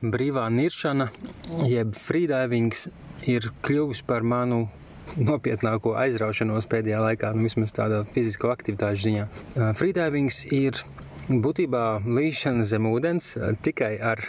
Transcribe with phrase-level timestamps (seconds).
[0.00, 1.10] Brīvā niršana,
[1.68, 2.86] jeb freedivings,
[3.28, 4.62] ir kļuvis par manu
[5.18, 9.26] nopietnāko aizraušanos pēdējā laikā, nu, vismaz tādā fizisko aktivitāšu ziņā.
[9.76, 10.80] Freedivings ir
[11.28, 13.34] būtībā līšana zem ūdens
[13.66, 14.24] tikai ar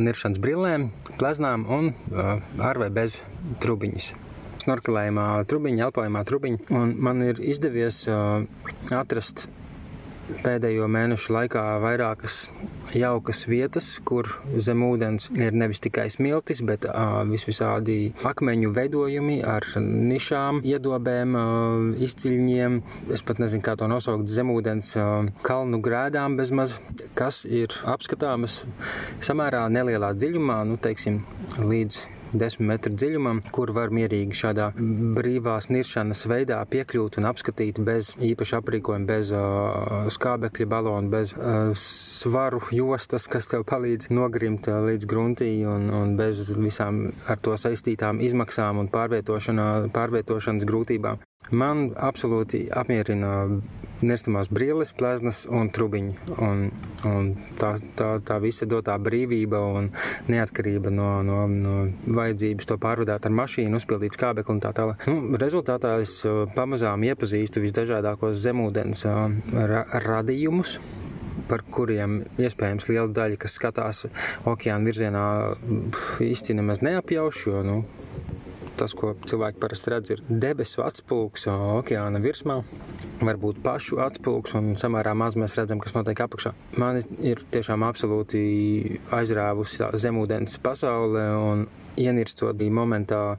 [0.00, 0.88] niršanas brillēm,
[1.20, 3.20] pleznām un ar vai bez
[3.60, 4.14] trubiņas
[4.64, 6.66] snorkelējumā trubiņa, elpojumā trubiņa.
[6.76, 8.44] Un man ir izdevies uh,
[8.92, 9.48] atrast
[10.44, 12.36] pēdējo mēnešu laikā vairākas
[12.96, 16.86] jaukas vietas, kur zem ūdens ir nevis tikai smiltis, bet
[17.30, 21.36] visvisādi akmeņu veidojumi ar nišām, iedobēm,
[22.06, 22.78] izciļņiem.
[23.14, 24.94] Es pat nezinu, kā to nosaukt, zemūdens
[25.46, 26.78] kalnu grēdām bezmaz,
[27.18, 28.62] kas ir apskatāmas
[29.24, 31.22] samērā nelielā dziļumā, nu, teiksim,
[31.60, 34.70] līdz 10 metru dziļumam, kur var mierīgi šādā
[35.16, 41.72] brīvās niršanas veidā piekļūt un apskatīt bez īpaša aprīkojuma, bez uh, skābekļa balona, bez uh,
[41.78, 47.56] svaru jostas, kas tev palīdz nogrimt uh, līdz gruntī un, un bez visām ar to
[47.60, 51.20] saistītām izmaksām un pārvietošanas grūtībām.
[51.50, 53.48] Man absolūti apmierina
[54.06, 56.14] nestamās brilles, pleznas un trubiņi.
[56.44, 56.62] Un,
[57.08, 59.90] un tā, tā, tā visa dotā brīvība un
[60.30, 61.74] neatkarība no, no, no
[62.06, 65.04] vajadzības to pārvadāt ar mašīnu, uzpildīt skābekli un tā tālāk.
[65.10, 69.26] Nu, rezultātā es uh, pamazām iepazīstu visdažādākos zemūdens uh,
[69.72, 70.78] ra radījumus
[71.50, 74.04] par kuriem iespējams liela daļa, kas skatās
[74.46, 75.24] okeāna virzienā,
[76.22, 77.40] īsti nemaz neapjauš.
[77.50, 77.80] Jo, nu,
[78.80, 82.60] tas, ko cilvēki parasti redz, ir debesu atspūgs okeāna virsmā
[83.20, 86.54] varbūt pašu atspūgs, un samērā maz mēs redzam, kas notiek apakšā.
[86.80, 88.40] Mani ir tiešām absolūti
[89.16, 91.66] aizrāvusi zemūdens pasaule, un
[91.98, 93.38] ienirstot momentā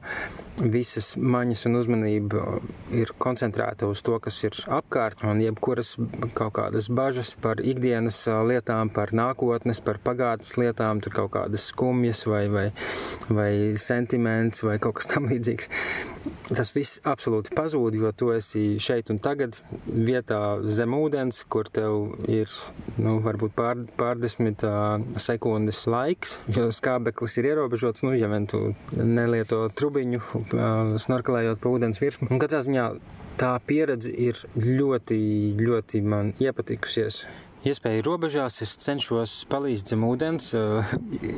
[0.60, 2.42] visas maņas un uzmanība
[2.94, 5.94] ir koncentrēta uz to, kas ir apkārt, un jebkuras
[6.36, 12.26] kaut kādas bažas par ikdienas lietām, par nākotnes, par pagātnes lietām, tur kaut kādas skumjas
[12.28, 12.66] vai, vai,
[13.30, 15.72] vai sentiments vai kaut kas tam līdzīgs.
[16.52, 19.56] Tas viss absolūti pazūd, jo tu esi šeit un tagad
[19.86, 20.40] vietā
[20.70, 22.50] zem ūdens, kur tev ir
[23.02, 28.62] nu, varbūt pār, pārdesmit uh, sekundes laiks, jo skābeklis ir ierobežots, nu, ja vien tu
[28.96, 30.22] nelieto trubiņu,
[31.02, 32.30] snorkelējot pa ūdens virsmu.
[32.32, 32.88] Un katrā ziņā
[33.40, 35.22] tā pieredze ir ļoti,
[35.58, 37.24] ļoti man iepatikusies
[37.66, 40.48] iespēju robežās es cenšos palīdzēt zem ūdens.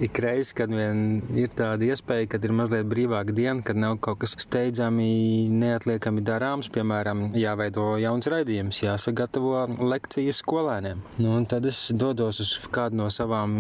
[0.05, 4.23] Ik reiz, kad vien ir tāda iespēja, kad ir mazliet brīvāka diena, kad nav kaut
[4.25, 11.03] kas steidzami, neatliekami darāms, piemēram, jāveido jauns raidījums, jāsagatavo lekcijas skolēniem.
[11.21, 13.57] Nu, tad es dodos uz kādu no savām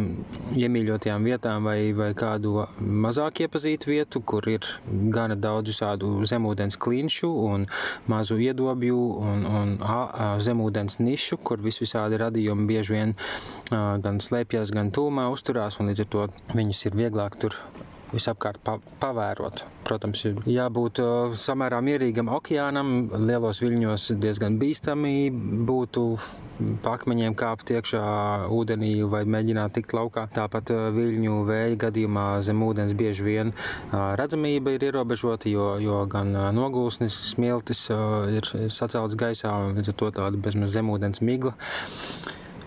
[0.56, 4.64] iemīļotajām vietām vai, vai kādu mazāk iepazītu vietu, kur ir
[5.12, 7.68] gana daudz visādu zemūdens klinšu un
[8.10, 13.14] mazu iedobju un, un a, a, zemūdens nišu, kur visvisādi radījumi gadījumi bieži vien
[13.70, 17.54] gan slēpjas, gan tūmā uzturās, un līdz ar to viņus ir vieglāk tur
[18.14, 19.64] visapkārt pa, pavērot.
[19.84, 21.00] Protams, ir jābūt
[21.34, 25.30] samērā mierīgam okeānam, lielos viļņos diezgan bīstami
[25.66, 26.04] būtu
[26.84, 28.02] pa akmeņiem kāpt iekšā
[28.54, 30.28] ūdenī vai mēģināt tikt laukā.
[30.36, 33.50] Tāpat viļņu vēja gadījumā zem ūdens bieži vien
[33.90, 40.14] redzamība ir ierobežota, jo, jo gan nogulsnis, smiltis ir sacelts gaisā un līdz ar to
[40.20, 41.56] tāda bezmaz zemūdens migla.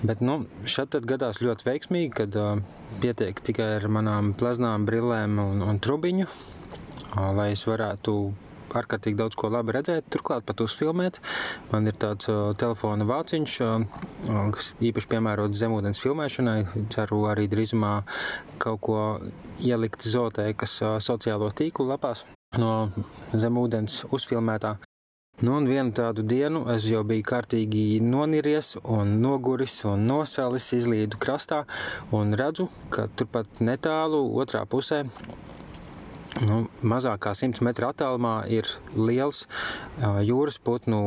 [0.06, 2.60] Bet nu, šeit gadās ļoti veiksmīgi, kad uh,
[3.02, 8.18] pietiek tikai ar manām pleznām, brillēm un, un trubiņu, uh, lai es varētu
[8.78, 11.18] ārkārtīgi daudz ko labi redzēt, turklāt pat uzfilmēt.
[11.72, 13.88] Man ir tāds uh, telefona vāciņš, uh,
[14.54, 16.60] kas īpaši piemērots zemūdens filmēšanai.
[16.94, 17.94] Ceru arī drīzumā
[18.62, 19.00] kaut ko
[19.64, 22.26] ielikt zootēkas uh, sociālo tīklu lapās
[22.58, 22.92] no
[23.34, 24.78] zemūdens uzfilmētā.
[25.38, 31.20] Nu, un vienu tādu dienu es jau biju kārtīgi noniries un noguris un nosalis, izlīdu
[31.22, 31.60] krastā
[32.10, 35.04] un redzu, ka turpat netālu otrā pusē
[36.38, 41.00] Nu, mazāk kā 100 metru attālumā ir liels uh, jūras putnu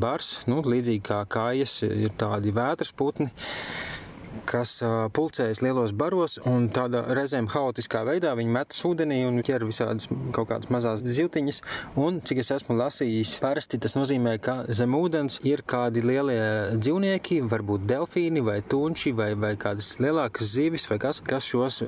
[0.00, 0.42] bars.
[0.50, 3.30] Nu, līdzīgi kā kājas, ir tādi vētras putni.
[3.32, 4.01] Uh,
[4.48, 4.78] kas
[5.16, 10.50] pulcējas lielos baros un tādā reizēm haotiskā veidā viņi metas ūdenī un ķer visādas kaut
[10.50, 11.60] kādas mazas zivtiņas.
[12.00, 16.38] Un, cik es esmu lasījis, parasti tas nozīmē, ka zem ūdens ir kādi lielie
[16.76, 21.82] dzīvnieki, varbūt delfīni vai tunči vai, vai kādas lielākas zivis vai kas, kas šos,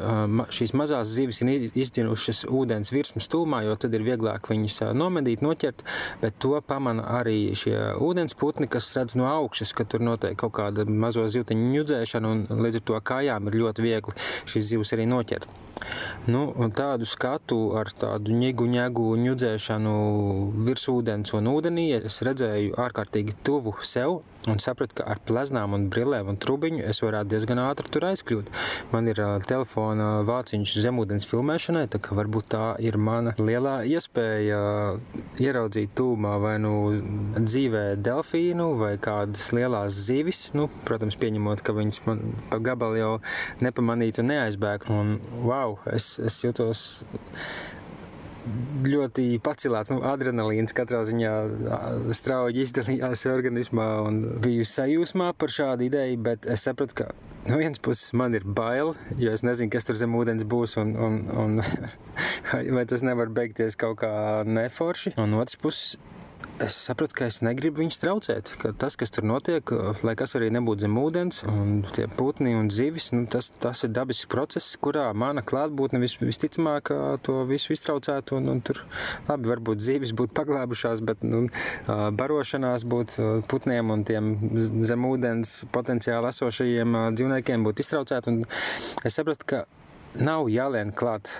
[0.55, 5.85] šīs mazās zivis ir izdzinušas ūdens virsmas tūmā, jo tad ir vieglāk viņus nomedīt, noķert,
[6.23, 10.55] bet to pamana arī šie ūdens putni, kas redz no augšas, ka tur notiek kaut
[10.59, 14.17] kāda mazo zivtiņu ņudzēšana un līdz ar to kājām ir ļoti viegli
[14.51, 15.49] šīs zivs arī noķert.
[16.31, 16.47] Nu,
[16.77, 19.95] tādu skatu ar tādu ņēgu, ņēgu ņudzēšanu
[20.67, 25.87] virs ūdens un ūdenī es redzēju ārkārtīgi tuvu sev un sapratu, ka ar pleznām un
[25.93, 28.51] brillēm un trubiņu es varētu diezgan ātri tur aizkļūt.
[28.93, 34.61] Man ir uh, telefona vāciņš zemūdens filmēšanai, tā kā varbūt tā ir mana lielā iespēja
[35.43, 36.75] ieraudzīt tūmā vai nu
[37.39, 40.47] dzīvē delfīnu vai kādas lielās zivis.
[40.57, 43.13] Nu, protams, pieņemot, ka viņas man pa gabalu jau
[43.65, 44.95] nepamanītu un neaizbēgtu.
[44.95, 46.85] Un wow, es, es jūtos
[48.85, 49.93] ļoti pacelāts.
[49.93, 51.33] Nu, adrenalīns katrā ziņā
[52.17, 57.09] strauji izdalījās organismā un biju sajūsmā par šādu ideju, bet es sapratu, ka
[57.49, 60.95] no vienas puses man ir bail, jo es nezinu, kas tur zem ūdens būs un,
[60.97, 61.63] un, un
[62.77, 64.13] vai tas nevar beigties kaut kā
[64.49, 65.17] neforši.
[65.21, 65.97] Un otrs puses
[66.63, 68.53] es sapratu, ka es negribu viņus traucēt.
[68.81, 69.71] Tas, kas tur notiek,
[70.07, 73.93] lai kas arī nebūtu zem ūdens, un tie putni un zivis, nu, tas, tas ir
[73.95, 76.93] dabisks process, kurā mana klātbūtne vis, visticamāk
[77.27, 78.39] to visu iztraucētu.
[78.39, 78.83] Un, un tur
[79.29, 81.47] labi, varbūt zivis būtu paglābušās, bet nu,
[81.89, 84.35] barošanās būtu putniem un tiem
[84.85, 88.39] zem ūdens potenciāli esošajiem dzīvniekiem būtu iztraucēta.
[89.05, 89.65] Es sapratu, ka
[90.23, 91.35] nav jālien klāt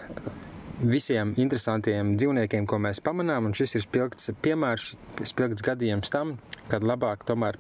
[0.83, 3.53] visiem interesantiem dzīvniekiem, ko mēs pamanām.
[3.57, 6.37] Šis ir spilgts piemērs, spilgts gadījums tam,
[6.71, 7.59] kad labāk tomēr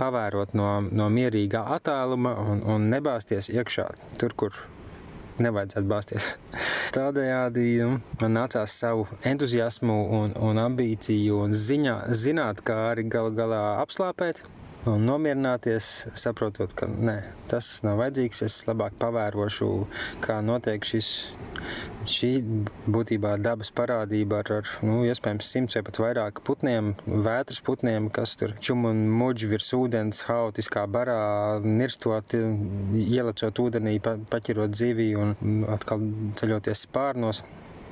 [0.00, 3.86] pavērot no, no mierīgā attāluma un, un nebāzties iekšā
[4.20, 4.58] tur, kur
[5.42, 6.28] nevajadzētu bāzties.
[6.96, 13.32] Tādējādi nu, man nācās savu entuziasmu un, un ambīciju un ziņā, zināt, kā arī gal
[13.36, 14.44] galā apslāpēt.
[14.86, 17.16] Un nomierināties, saprotot, ka nē,
[17.50, 18.44] tas nav vajadzīgs.
[18.46, 19.70] Es labāk pavērošu,
[20.22, 21.10] kā notiek šis
[22.06, 22.30] Šī
[22.86, 28.36] būtībā dabas parādība ar, ar nu, iespējams simts vai pat vairāk putniem, vētras putniem, kas
[28.38, 31.18] tur čum un muģi virs ūdens, haotiskā barā,
[31.64, 36.04] nirstot, ielecot ūdenī, pa, paķirot zivī un atkal
[36.38, 37.42] ceļoties spārnos.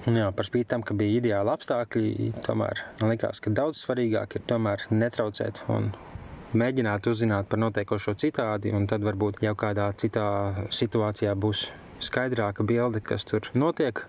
[0.04, 4.58] Jā, par spīti tam, ka bija ideāli apstākļi, tomēr man likās, ka daudz svarīgāk ir
[4.92, 5.94] netraucēt un
[6.58, 10.26] mēģināt uzzināt par notiekošo citādi, un tad varbūt jau kādā citā
[10.70, 11.68] situācijā būs
[12.04, 14.04] skaidrāka bilde, kas tur notiek,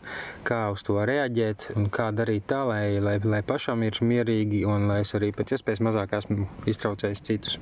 [0.47, 4.89] kā uz to reaģēt un kā darīt tā, lai, lai, lai pašam ir mierīgi un
[4.91, 7.59] lai es arī pēc iespējas mazāk esmu iztraucējis citus.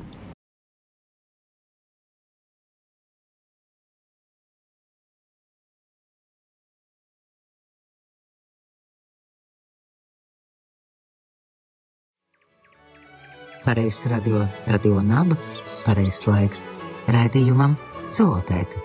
[13.64, 15.38] Pareizs radio, radio naba,
[15.86, 16.68] pareizs laiks
[17.08, 17.78] raidījumam
[18.12, 18.83] Celotēta.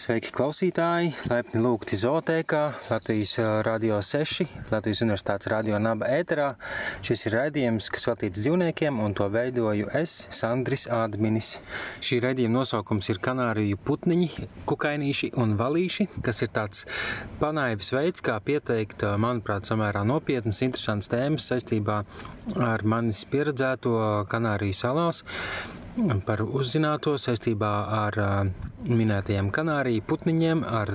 [0.00, 1.10] Sveiki, klausītāji!
[1.28, 3.34] Laipni lūgti Zootēkā, Latvijas
[3.66, 6.46] Radio 6, Latvijas Universitātes Radio Naba ēterā.
[7.04, 11.50] Šis ir raidījums, kas veltīts dzīvniekiem, un to veidoju es, Sandris Ādminis.
[12.00, 14.30] Šī raidījuma nosaukums ir Kanāriju putniņi,
[14.70, 16.86] kukainīši un valīši, kas ir tāds
[17.42, 22.00] panaivis veids, kā pieteikt, manuprāt, samērā nopietnas, interesants tēmas saistībā
[22.70, 23.98] ar manis pieredzēto
[24.32, 25.20] Kanāriju salās
[26.26, 28.18] par uzzināto saistībā ar
[28.86, 30.94] minētajiem kanāriju putniņiem, ar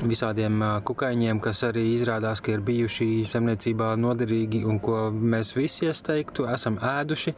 [0.00, 6.02] visādiem kukaiņiem, kas arī izrādās, ka ir bijuši zemniecībā noderīgi un ko mēs visi, es
[6.06, 7.36] teiktu, esam ēduši.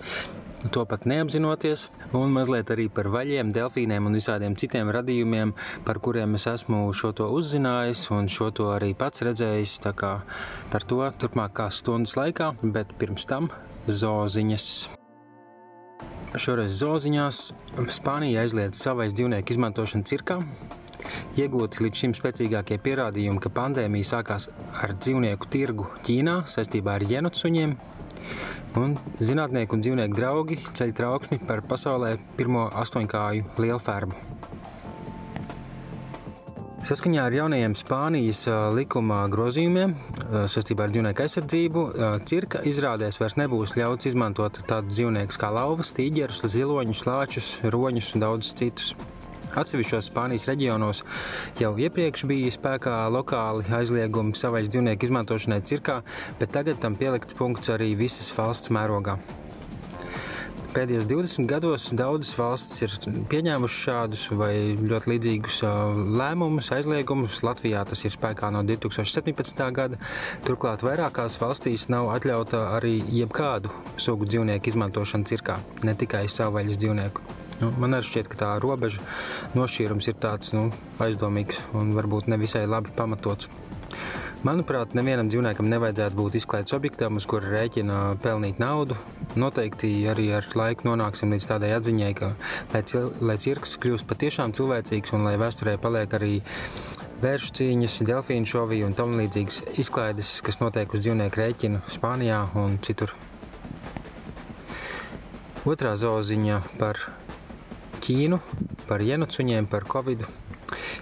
[0.71, 6.39] To pat neapzinoties, un mazliet arī par vaļiem, delfīniem un visādiem citiem radījumiem, par kuriem
[6.39, 9.81] es esmu šo to uzzinājis un šo to arī pats redzējis.
[9.83, 10.15] Tā kā
[10.71, 13.51] par to turpmākās stundas laikā, bet pirms tam
[13.91, 15.02] zooziņas.
[16.33, 17.39] Šoreiz zoziņās
[17.93, 20.39] Spānija aizliedz savais dzīvnieku izmantošanu cirkā.
[21.37, 24.49] Iegūti līdz šim spēcīgākie pierādījumi, ka pandēmija sākās
[24.81, 27.77] ar dzīvnieku tirgu Ķīnā saistībā ar jenotsuņiem.
[28.81, 34.25] Un zinātnieki un dzīvnieku draugi ceļ trauksmi par pasaulē pirmo astoņkāju lielfērbu.
[36.83, 38.41] Saskaņā ar jaunajiem Spānijas
[38.75, 39.93] likuma grozījumiem
[40.51, 41.85] saistībā ar dzīvnieku aizsardzību,
[42.27, 48.25] cirka izrādēs vairs nebūs ļauts izmantot tādus dzīvniekus kā lauvas, tīģerus, ziloņus, lāčus, roņus un
[48.25, 48.89] daudzus citus.
[49.63, 51.05] Atsevišķos Spānijas reģionos
[51.63, 56.01] jau iepriekš bija spēkā lokāli aizliegumi savai dzīvnieku izmantošanai cirkā,
[56.43, 59.21] bet tagad tam pielikts punkts arī visas valsts mērogā.
[60.73, 65.59] Pēdējos 20 gados daudzas valstis ir pieņēmušas šādus vai ļoti līdzīgus
[66.17, 67.43] lēmumus, aizliegumus.
[67.45, 69.61] Latvijā tas ir spēkā no 2017.
[69.77, 69.99] gada.
[70.47, 73.69] Turklāt vairākās valstīs nav atļauta arī jebkādu
[74.01, 77.27] sugu dzīvnieku izmantošana cirkā, ne tikai savvaļas dzīvnieku.
[77.61, 79.05] Nu, man arī šķiet, ka tā robeža
[79.53, 80.71] nošķīrums ir tāds nu,
[81.05, 83.53] aizdomīgs un varbūt nevisai labi pamatots.
[84.43, 88.97] Manuprāt, nevienam dzīvniekam nevajadzētu būt izklaides objektam, uz kura rēķina pelnīt naudu.
[89.39, 92.33] Noteikti arī ar laiku nonāksim līdz tādai atziņai, ka,
[92.75, 96.33] lai, cil, lai cirks kļūst patiešām cilvēcīgs un lai vēsturē paliek arī
[97.23, 102.81] vēršu cīņas, delfīnu šoviju un tam līdzīgas izklaides, kas notiek uz dzīvnieku rēķina Spānijā un
[102.83, 103.15] citur.
[105.63, 106.99] Otrā zoziņa par
[108.03, 108.43] Ķīnu,
[108.89, 110.27] par jenocuņiem, par Covid.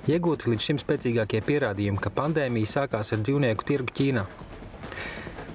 [0.08, 4.24] Iegūti līdz šim spēcīgākie pierādījumi, ka pandēmija sākās ar dzīvnieku tirgu Ķīnā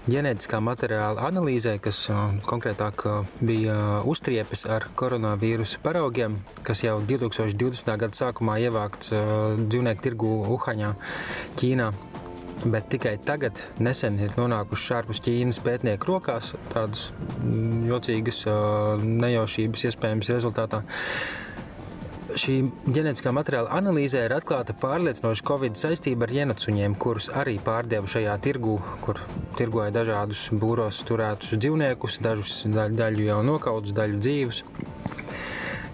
[0.05, 2.05] ģenētiskā materiāla analīzē, kas
[2.45, 3.05] konkrētāk
[3.41, 7.95] bija uztriepes ar koronavīrusa paraugiem, kas jau 2020.
[8.03, 9.13] gada sākumā ievākts
[9.65, 10.93] dzīvnieku tirgu Uhaņā,
[11.59, 11.89] Ķīnā.
[12.71, 17.09] Bet tikai tagad, nesen ir nonākuši ārpus Ķīnas pētnieku rokās, tādas
[17.89, 18.45] jocīgas
[19.01, 20.85] nejaušības iespējams rezultātā
[22.39, 22.55] šī
[22.91, 28.75] ģenētiskā materiāla analīzē ir atklāta pārliecinoša Covid saistība ar jenocuņiem, kurus arī pārdeva šajā tirgu,
[29.03, 29.21] kur
[29.57, 34.63] tirgoja dažādus būros turētus dzīvniekus, dažus daļu jau nokautus, daļu dzīvus.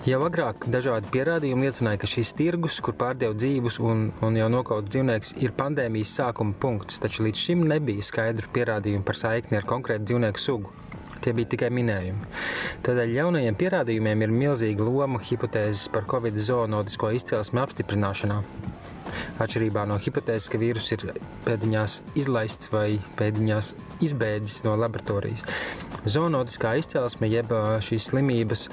[0.02, 4.90] Jau agrāk dažādi pierādījumi liecināja, ka šis tirgus, kur pārdeva dzīvus un, un jau nokauts
[4.90, 10.10] dzīvnieks, ir pandēmijas sākuma punkts, taču līdz šim nebija skaidru pierādījumu par saikni ar konkrētu
[10.10, 10.74] dzīvnieku sugu.
[11.22, 12.30] Tie bija tikai minējumi.
[12.86, 18.40] Tādēļ jaunajiem pierādījumiem ir milzīga loma hipotēzes par covid zoonotisko izcelsmi apstiprināšanā.
[19.44, 21.06] Atšķirībā no hipotēzes, ka vīrus ir
[21.46, 22.88] pēdiņās izlaists vai
[23.20, 23.74] pēdiņās
[24.08, 25.46] izbēdzis no laboratorijas.
[26.10, 27.54] Zoonotiskā izcelsme, jeb
[27.86, 28.66] šīs slimības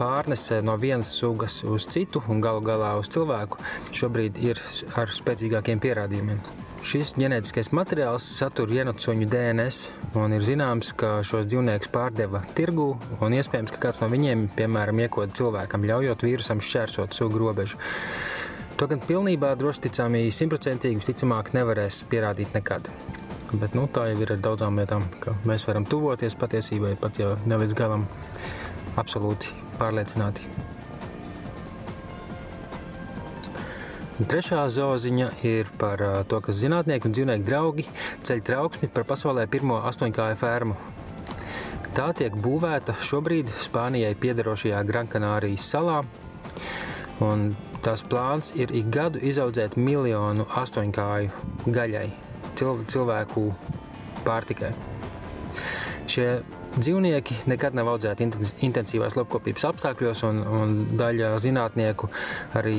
[0.00, 3.62] pārnese no vienas sugas uz citu un galu galā uz cilvēku,
[3.94, 4.62] šobrīd ir
[4.98, 6.42] ar spēcīgākiem pierādījumiem.
[6.82, 9.76] Šis ģenētiskais materiāls satur ienācuņu DNS,
[10.18, 12.88] un ir zināms, ka šos dzīvniekus pārdeva tirgū,
[13.22, 17.78] un iespējams, ka kāds no viņiem, piemēram, iekoda cilvēkam, ļaujot vīrusam šķērsot sugu robežu.
[18.80, 22.90] To gan pilnībā droši ticami, simtprocentīgi visticamāk nevarēs pierādīt nekad.
[23.52, 27.36] Bet nu, tā jau ir ar daudzām lietām, ka mēs varam tuvoties patiesībai, pat jau
[27.46, 28.10] ne līdz galam
[28.98, 30.50] absolūti pārliecināti.
[34.12, 37.84] Trešā zoziņa ir par to, ka zinātnieki un dzīvnieku draugi
[38.28, 40.76] ceļ trauksmi par pasaulē pirmo astoņkāju fermu.
[41.96, 46.02] Tā tiek būvēta šobrīd Spānijai piederošajā Grankanārijas salā.
[47.24, 47.50] Un
[47.84, 52.06] tās plāns ir ik gadu izaudzēt miljonu astoņkāju gaļai,
[52.60, 53.48] cilvēku
[54.28, 54.74] pārtikai.
[56.04, 56.28] Šie
[56.72, 58.24] Dzīvnieki nekad nav audzēti
[58.64, 62.08] intensīvās lopkopības apstākļos, un, un daļa zinātnieku
[62.56, 62.76] arī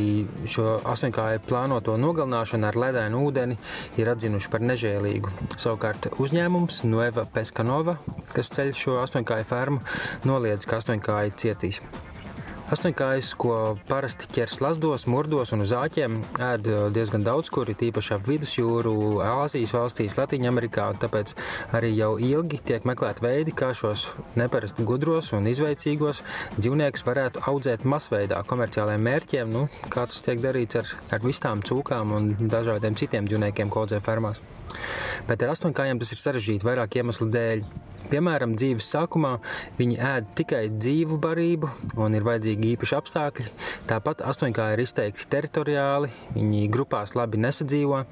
[0.50, 3.60] šo astoņkāju plānoto nogalināšanu ar ledainu ūdeni
[4.02, 5.34] ir atzinuši par nežēlīgu.
[5.58, 8.00] Savukārt uzņēmums Nueva Peskanova,
[8.34, 9.86] kas ceļ šo astoņkāju fermu,
[10.26, 11.84] noliedz, ka astoņkāji cietīs.
[12.72, 13.56] Astoņkājs, ko
[13.90, 18.24] parasti ķer slazdos, murdos un uz āķiem, ēd uh, diezgan daudz, kur ir tīpaši ap
[18.30, 20.54] vidusjūru, Āzijas valstīs, Latvijā.
[21.04, 21.34] Tāpēc
[21.76, 24.06] arī jau ilgi tiek meklēti veidi, kā šos
[24.40, 26.24] neparasti gudros un izveicīgos
[26.56, 32.16] dzīvniekus varētu audzēt masveidā, komerciāliem mērķiem, nu, kā tas tiek darīts ar, ar vistām, cūkām
[32.16, 34.40] un dažādiem citiem dzīvniekiem, ko audzē fermās.
[35.28, 37.68] Bet ar astoņkājiem tas ir sarežģīti vairāk iemeslu dēļ.
[38.12, 39.38] Piemēram, dzīves sākumā
[39.78, 41.70] viņi ēd tikai dzīvu barību
[42.04, 43.48] un ir vajadzīgi īpaši apstākļi.
[43.90, 48.04] Tāpat astoņkāji ir izteikti teritoriāli, viņi grupās labi nesadzīvo.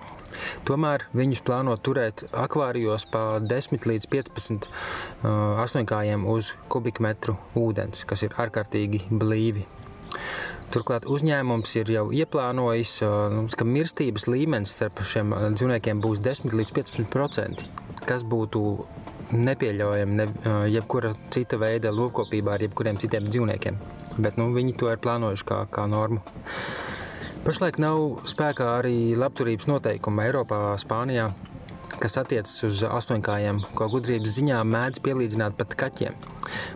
[0.67, 8.23] Tomēr viņus plāno turēt akvārijos pa 10 līdz 15 uh, astoņkājiem uz kubikmetru ūdens, kas
[8.27, 9.67] ir ārkārtīgi blīvi.
[10.71, 16.75] Turklāt uzņēmums ir jau ieplānojis, uh, ka mirstības līmenis starp šiem dzīvniekiem būs 10 līdz
[16.79, 17.67] 15%,
[18.07, 18.63] kas būtu
[19.33, 20.27] nepieļaujami ne,
[20.71, 23.77] jebkura cita veida lopkopībā ar jebkuriem citiem dzīvniekiem.
[24.19, 26.23] Bet nu, viņi to ir plānojuši kā, kā normu.
[27.41, 31.31] Pašlaik nav spēkā arī labturības noteikumi Eiropā, Spānijā,
[31.99, 36.15] kas attiecas uz astoņkājiem, ko gudrības ziņā mēdz pielīdzināt pat kaķiem.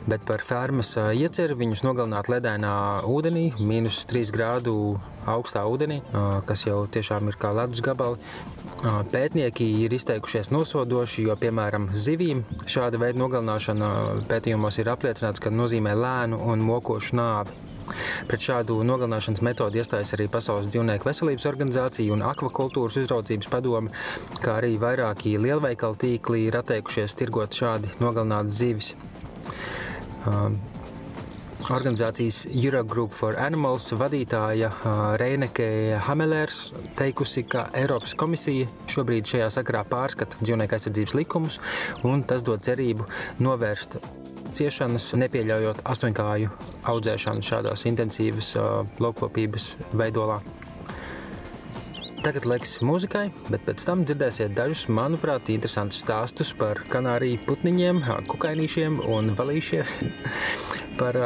[0.09, 2.75] Bet par fermas ieceru viņus nogalināt ledainā
[3.09, 4.75] ūdenī, mīnus 3 grādu
[5.29, 6.01] augstā ūdenī,
[6.47, 8.21] kas jau tiešām ir kā ledus gabali,
[8.85, 13.87] Pētnieki ir izteikušies nosodoši, jo, piemēram, zivīm šāda veida nogalināšana
[14.29, 17.55] pētījumos ir apliecināts, ka nozīmē lēnu un mokošu nāvi.
[18.29, 23.93] Pret šādu nogalināšanas metodi iestājas arī Pasaules dzīvnieku veselības organizācija un akvakultūras uzraudzības padome,
[24.41, 28.95] kā arī vairāki lielveikalu tīkli ir atteikušies tirgot šādi nogalinātas zivis.
[31.65, 34.69] Organizācijas Eurogroup for Animals vadītāja
[35.17, 36.59] Reineke Hamelers
[36.97, 41.57] teikusi, ka Eiropas komisija šobrīd šajā sakarā pārskata dzīvnieku aizsardzības likumus,
[42.05, 43.09] un tas dod cerību
[43.41, 43.97] novērst
[44.55, 46.51] ciešanas, nepieļaujot astoņkāju
[46.91, 48.53] audzēšanu šādās intensīvas
[49.03, 50.41] laukopības veidolā.
[52.25, 57.99] Tagad laiks mūzikai, bet pēc tam dzirdēsiet dažus, manuprāt, interesantus stāstus par kanāriju putniņiem,
[58.31, 59.91] kukainīšiem un valīšiem.
[60.95, 61.17] Par,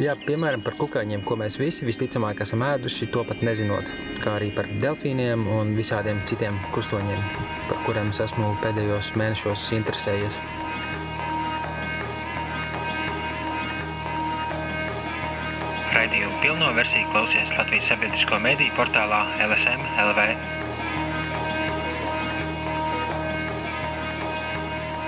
[0.00, 3.90] jā, piemēram, par kukaiņiem, ko mēs visi visticamāk esam ēduši, to pat nezinot.
[4.22, 7.20] Kā arī par delfīniem un visādiem citiem kustoņiem,
[7.68, 10.40] par kuriem es esmu pēdējos mēnešos interesējies.
[15.98, 20.26] Raidījumu pilno versiju klausies Latvijas sabiedrisko mediju portālā LSM LV.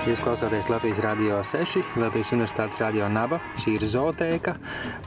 [0.03, 3.39] Jūs klausāties Latvijas Rādio 6, Latvijas Universitātes Radio Naba.
[3.55, 4.57] Šī ir zootēka.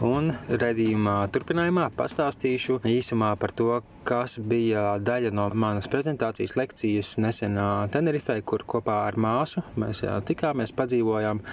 [0.08, 7.60] Un redzējumā turpinājumā pastāstīšu īsumā par to, kas bija daļa no manas prezentācijas lekcijas nesen
[7.92, 10.00] Tenerifē, kur kopā ar māsu mēs
[10.30, 11.44] tikāmies, padzīvojām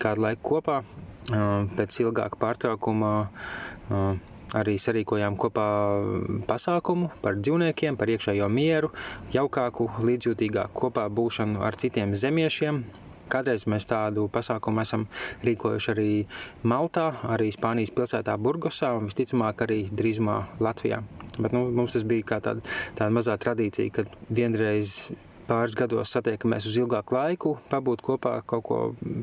[0.00, 0.80] kādu laiku kopā.
[1.26, 3.12] Pēc ilgāka pārtraukuma
[4.54, 5.66] arī sarīkojām kopā
[6.46, 8.92] pasākumu par dzīvniekiem, par iekšējo mieru,
[9.34, 12.84] jaukāku, līdzjūtīgāku kopā būšanu ar citiem zemiešiem.
[13.26, 15.08] Kādreiz mēs tādu pasākumu esam
[15.42, 16.10] rīkojuši arī
[16.62, 21.00] Maltā, arī Spānijas pilsētā Burgosā un visticamāk arī drīzumā Latvijā.
[21.36, 22.62] Bet, nu, mums tas bija kā tāda,
[22.94, 25.10] tāda mazā tradīcija, kad vienreiz
[25.48, 28.80] pāris gados satiekamies uz ilgāku laiku, pabūt kopā, kaut ko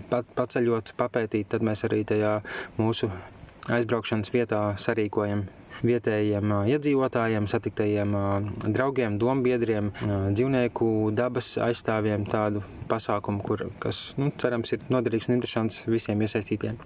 [0.09, 2.37] paceļot, papētīt, tad mēs arī tajā
[2.79, 3.11] mūsu
[3.71, 5.45] aizbraukšanas vietā sarīkojam
[5.83, 8.13] vietējiem iedzīvotājiem, satiktajiem
[8.75, 12.61] draugiem, dombiedriem, dzīvnieku dabas aizstāvjiem tādu
[12.91, 16.77] pasākumu, kur, kas, nu, cerams, ir noderīgs un interesants visiem iesaistītiem.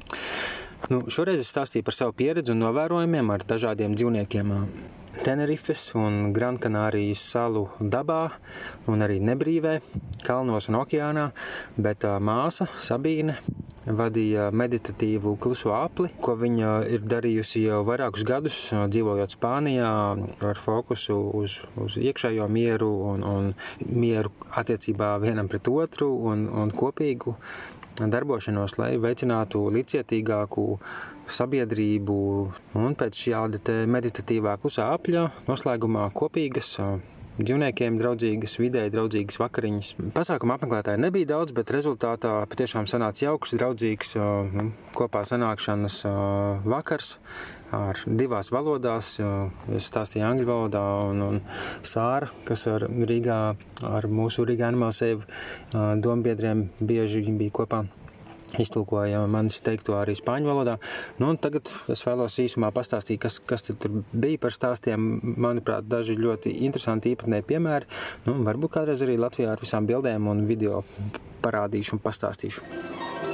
[0.92, 4.54] Nu, šoreiz es stāstīju par savu pieredzi un novērojumiem ar dažādiem dzīvniekiem
[5.18, 8.28] Tenerifes un Grankanārijas salu dabā
[8.92, 9.80] un arī nebrīvē,
[10.28, 11.32] kalnos un okeānā,
[11.82, 13.40] bet māsa Sabīne
[13.88, 19.92] vadīja meditatīvu kluso apli, ko viņa ir darījusi jau vairākus gadus, dzīvojot Spānijā,
[20.52, 23.50] ar fokusu uz, uz iekšējo mieru un, un
[23.88, 27.38] mieru attiecībā vienam pret otru un, un kopīgu
[28.06, 30.70] darbošanos, lai veicinātu līdzcietīgāku
[31.38, 32.18] sabiedrību.
[32.78, 36.76] Un pēc šāda meditatīvā klusā apļa noslēgumā kopīgas
[37.38, 39.92] dzīvniekiem draudzīgas, vidēji draudzīgas vakariņas.
[40.16, 46.02] Pasākuma apmeklētāji nebija daudz, bet rezultātā patiešām sanāca jauks, draudzīgs nu, kopā sanākšanas
[46.66, 47.18] vakars
[47.76, 49.18] ar divās valodās.
[49.76, 51.40] Es stāstīju angļu valodā, un, un
[51.84, 53.42] Sāra, kas ar Rīgā,
[53.88, 55.26] ar mūsu Rīgā Save
[56.02, 57.86] dombiedriem bieži bija kopā
[58.56, 60.78] iztulkoja manis teikto arī spāņu valodā.
[61.20, 65.10] Nu, tagad es vēlos īsumā pastāstīt, kas, kas tur bija par stāstiem.
[65.36, 67.90] Manuprāt, daži ļoti interesanti īpatnēji piemēri.
[68.28, 70.84] Nu, varbūt kādreiz arī Latvijā ar visām bildēm un video
[71.44, 73.27] parādīšu un pastāstīšu.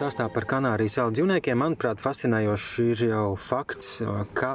[0.00, 3.98] Stāstā par Kanārijas salu dzīvniekiem, manuprāt, fascinējošs ir jau fakts,
[4.32, 4.54] ka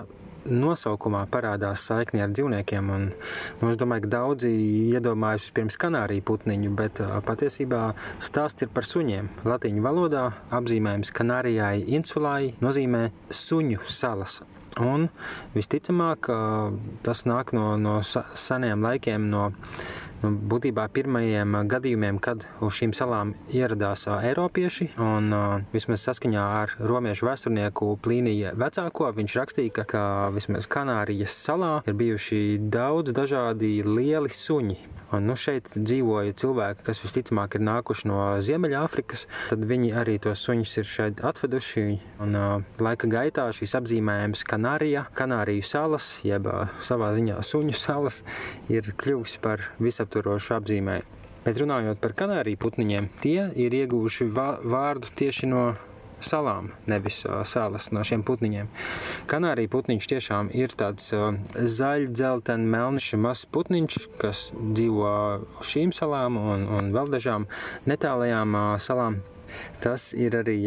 [0.49, 2.87] nosaukumā parādās saikni ar dzīvniekiem.
[2.89, 3.03] Un,
[3.59, 4.49] nu, es domāju, ka daudzi
[4.89, 7.83] iedomājas pirms kanāriju putniņu, bet patiesībā
[8.17, 9.29] stāsts ir par suņiem.
[9.45, 14.39] Latīņu valodā apzīmējums Kanārijai insulai nozīmē suņu salas.
[14.81, 15.11] Un
[15.53, 16.25] visticamāk,
[17.05, 19.51] tas nāk no, no seniem laikiem, no
[20.51, 24.91] būtībā pirmajiem gadījumiem, kad uz šīm salām ieradās Eiropieši.
[25.01, 25.29] Un,
[25.73, 30.03] vismaz saskaņā ar romiešu vēsturnieku Plīniju vecāko, viņš rakstīja, ka
[30.35, 34.94] vismaz Kanārijas salā ir bijuši daudz dažādi lieli suņi.
[35.13, 39.25] Un, nu, šeit dzīvoja cilvēki, kas visticamāk ir nākuši no Ziemeļāfrikas.
[39.51, 41.85] Tad viņi arī tos suņus ir šeit atveduši.
[42.25, 48.23] Un, uh, laika gaitā šīs apzīmējums Kanārija, Kanāriju salas, jeb uh, savā ziņā suņu salas,
[48.71, 51.21] ir kļuvusi par visaptvarošu apzīmējumu.
[51.45, 55.65] Bet runājot par kanāriju putniņiem, tie ir ieguvuši vārdu tieši no
[56.23, 58.69] salām, nevis salas no šiem putniņiem.
[59.31, 65.11] Kanārija putniņš tiešām ir tāds zaļš, dzeltens, melns, mazs putniņš, kas dzīvo
[65.59, 67.49] uz šīm salām un, un vēl dažām
[67.89, 69.21] netālajām salām.
[69.83, 70.59] Tas ir arī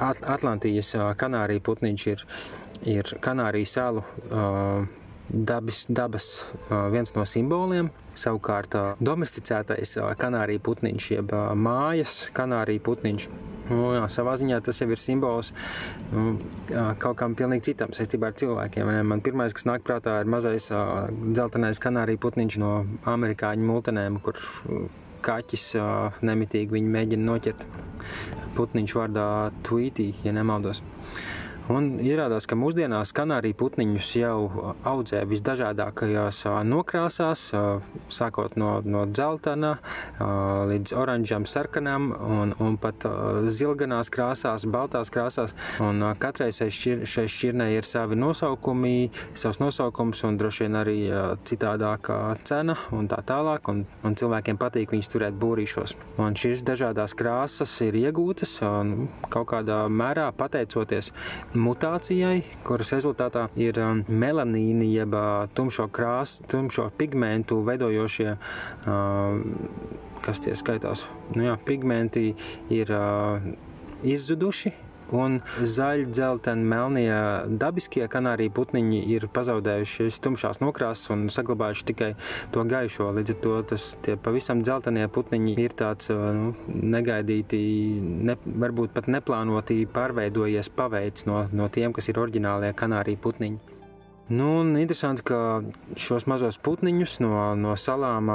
[0.00, 2.24] Atlantijas kanārija putniņš, ir,
[2.88, 4.06] ir Kanārijas salu.
[5.30, 6.52] Uh, dabas,
[6.90, 7.90] viens no simboliem.
[8.18, 13.26] Savukārt, domesticētais kanārija putniņš, jeb mājas kanārija putniņš,
[13.70, 15.52] nu, jā, savā ziņā tas jau ir simbols
[16.10, 16.34] nu,
[17.00, 18.90] kaut kam pilnīgi citam saistībā ar cilvēkiem.
[19.06, 20.66] Man pirmais, kas nāk prātā, ir mazais
[21.30, 22.72] dzeltenais kanārija putniņš no
[23.14, 24.42] amerikāņu multenēm, kur
[25.24, 25.68] kaķis
[26.26, 27.68] nemitīgi viņu mēģina noķert.
[28.58, 29.28] Putniņš vārdā
[29.64, 30.82] Tweetī, ja nemaldos.
[31.70, 34.38] Un izrādās, ka mūsdienās kanāriju putniņus jau
[34.90, 37.44] audzē visdažādākajās nokrāsās,
[38.10, 39.76] sākot no, no dzeltena
[40.70, 43.06] līdz oranžam, sarkanam un, un pat
[43.46, 45.54] zilganās krāsās, baltās krāsās.
[45.86, 50.98] Un katrai šķir, šai šķirnei ir savi nosaukumi, savs nosaukums un droši vien arī
[51.46, 52.18] citādākā
[52.50, 53.70] cena un tā tālāk.
[53.70, 55.94] Un, un cilvēkiem patīk viņus turēt būrīšos.
[56.18, 58.58] Un šīs dažādās krāsas ir iegūtas
[59.30, 61.12] kaut kādā mērā pateicoties
[61.60, 65.16] mutācijai, kuras rezultātā ir melanīni, jeb
[65.56, 68.36] tumšo krāsu, tumšo pigmentu veidojošie.
[70.20, 71.06] Kas tie skaitās?
[71.32, 72.34] Nu jā, pigmenti
[72.68, 73.40] ir uh,
[74.04, 74.72] izzuduši,
[75.16, 77.14] un zaļi, dzelteni, melnie
[77.60, 82.10] dabiskie kanāriju putniņi ir pazaudējuši tumšās nokrāsas un saglabājuši tikai
[82.54, 83.10] to gaišo.
[83.16, 83.88] Līdz ar to tas
[84.24, 87.60] pavisam dzeltenie putniņi ir tāds nu, negaidīti,
[88.30, 93.79] ne, varbūt pat neplānoti pārveidojies paveids no, no tiem, kas ir oriģinālie kanāriju putniņi.
[94.30, 95.36] Nu, interesanti, ka
[95.98, 98.28] šos mazos putniņus no, no salām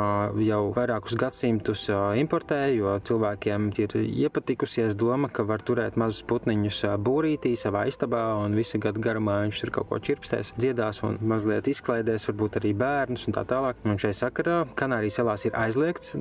[0.43, 1.86] jau vairākus gadsimtus
[2.19, 8.60] importē, jo cilvēkiem ir iepatikusies doma, ka var turēt mazus putniņus būrītī savā istabā un
[8.60, 13.29] visu gadu garumā viņš tur kaut ko čirpstēs, dziedās un mazliet izklaidēs, varbūt arī bērnus
[13.29, 13.79] un tā tālāk.
[13.88, 16.17] Un šai sakarā Kanārijas salās ir aizliegts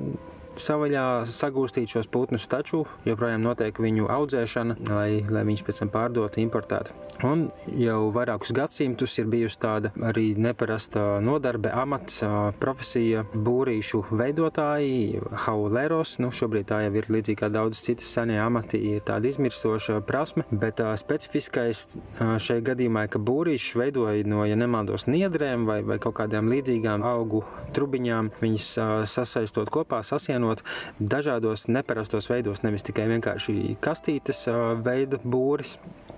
[0.61, 6.41] savaļā sagūstīt šos putnus, taču joprojām notiek viņu audzēšana, lai, lai viņus pēc tam pārdotu,
[6.43, 6.95] importētu.
[7.25, 7.45] Un
[7.79, 12.19] jau vairākus gadsimtus ir bijusi tāda arī neparasta nodarbe, amats,
[12.59, 16.17] profesija būrīšu veidotāji, hauleros.
[16.23, 20.43] Nu, šobrīd tā jau ir līdzīgi kā daudzas citas senie amati, ir tāda izmirstoša prasme,
[20.51, 21.85] bet tā specifiskais
[22.19, 27.05] šajā gadījumā ir, ka būrīšus veidoja no, ja nemaldos, niedrēm vai, vai kaut kādām līdzīgām
[27.07, 28.67] augu trubiņām, viņas
[29.11, 30.63] sasaistot kopā, sasienot īstenot
[30.99, 34.45] dažādos neparastos veidos, nevis tikai vienkārši kastītes
[34.83, 35.77] veida būris,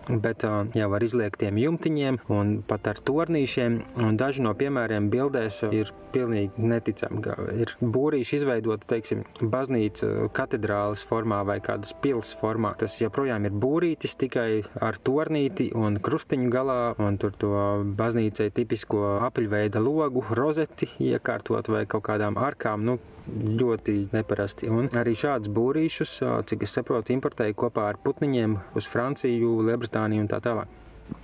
[0.10, 0.46] bet
[0.78, 3.80] jau ar izliegtiem jumtiņiem un pat ar tornīšiem.
[4.04, 7.22] Un daži no piemēriem bildēs ir pilnīgi neticami.
[7.62, 12.74] Ir būrīši izveidota, teiksim, baznīca katedrāles formā vai kādas pils formā.
[12.80, 17.54] Tas joprojām ir būrītis tikai ar tornīti un krustiņu galā, un tur to
[18.00, 22.86] baznīcai tipisko apaļveida logu, rozeti iekārtot vai kaut kādām arkām.
[22.88, 24.70] Nu, ļoti neparasti.
[24.72, 26.14] Un arī šādus būrīšus,
[26.48, 30.68] cik es saprotu, importēja kopā ar putniņiem uz Franciju, Lielbritāniju Lielbritāniju un tā tālāk.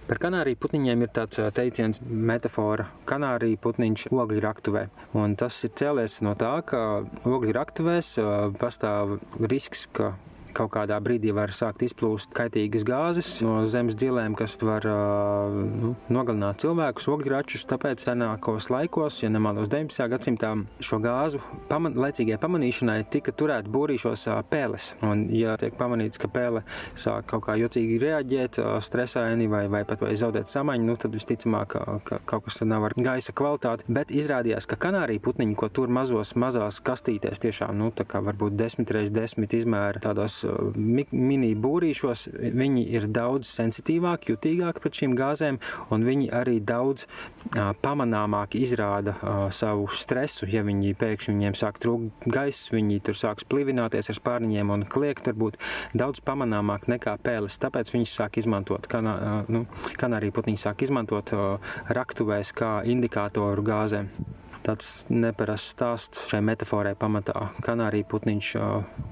[0.08, 2.88] Par kanāriju putniņiem ir tāds teiciens, metafora.
[3.06, 4.88] Kanārija putniņš ogļu raktuvē.
[5.20, 8.16] Un tas ir cēlies no tā, ka ogļu raktuvēs
[8.60, 10.14] pastāv risks, ka
[10.56, 15.94] kaut kādā brīdī var sākt izplūst kaitīgas gāzes no zemes dziļiem, kas var uh, nu,
[16.14, 17.66] nogalināt cilvēkus, ogļračus.
[17.70, 20.08] Tāpēc senākos laikos, ja nemaldos 19.
[20.14, 24.92] gadsimtā, šo gāzu paman laicīgai pamanīšanai tika turēta būrīšos uh, pēles.
[25.06, 26.64] Un, ja tiek pamanīts, ka pēle
[26.94, 31.16] sāk kaut kā jocīgi reaģēt, uh, stresaini vai, vai pat vai zaudēt samaņu, nu, tad
[31.18, 33.88] visticamāk, ka, ka kaut kas nav ar gaisa kvalitāti.
[33.94, 39.12] Bet izrādījās, ka kanārija putniņi, ko tur mazos, mazās kastītēs, tiešām, nu, varbūt 10 x
[39.14, 40.43] 10 izmēra tādās
[40.76, 45.60] mini būrīšos, viņi ir daudz sensitīvāki, jutīgāki pret šīm gāzēm,
[45.94, 47.08] un viņi arī daudz
[47.84, 49.16] pamanāmāk izrāda
[49.54, 50.48] savu stresu.
[50.54, 55.30] Ja viņi pēkšņi viņiem sāk trūkt gaiss, viņi tur sāks plivināties ar spārniņiem un kliegt,
[55.32, 55.60] varbūt
[55.98, 57.60] daudz pamanāmāk nekā pēles.
[57.64, 59.66] Tāpēc viņi sāk izmantot, uh, nu,
[60.00, 61.34] kanāriju putniņi sāk izmantot
[61.94, 64.10] raktuvēs kā indikātoru gāzēm
[64.66, 67.50] tāds neparasts stāsts šai metaforai pamatā.
[67.66, 68.54] Kanārija putniņš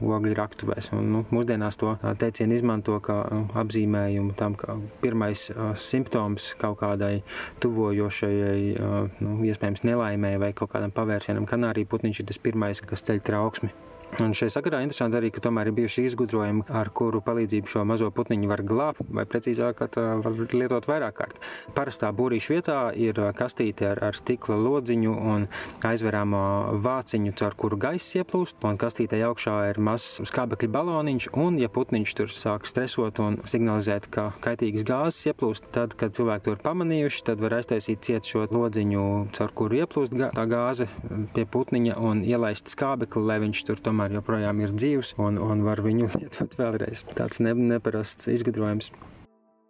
[0.01, 0.91] ogļu raktuvēs.
[0.97, 3.19] Un, nu, mūsdienās to teicienu izmanto kā
[3.63, 7.13] apzīmējumu tam, ka pirmais simptoms kaut kādai
[7.63, 8.65] tuvojošajai,
[9.21, 11.49] nu, iespējams, nelaimē vai kaut kādam pavērsienam.
[11.49, 13.73] Kanārija putniņš ir tas pirmais, kas ceļ trauksmi.
[14.19, 18.09] Un šajā sakarā interesanti arī, ka tomēr ir bijuši izgudrojumi, ar kuru palīdzību šo mazo
[18.11, 21.39] putniņu var glābt, vai precīzāk, var lietot vairāk kārt.
[21.77, 25.45] Parastā būrīša vietā ir kastīte ar, ar stikla lodziņu un
[25.87, 26.43] aizverāmo
[26.83, 32.15] vāciņu, caur kuru gaiss ieplūst, un kastītē augšā ir mazs skābekļa baloniņš, un ja putniņš
[32.19, 37.23] tur sāk stresot un signalizēt, ka kaitīgas gāzes ieplūst, tad, kad cilvēki to ir pamanījuši,
[37.31, 39.07] tad var aiztaisīt ciet šo lodziņu,
[39.39, 40.91] caur kuru ieplūst tā gāze
[41.31, 45.61] pie putniņa un ielaist skābekli, lai viņš tur tomēr tomēr joprojām ir dzīvs un, un
[45.65, 47.03] var viņu lietot vēlreiz.
[47.13, 48.91] Tāds ne, neparasts izgudrojums.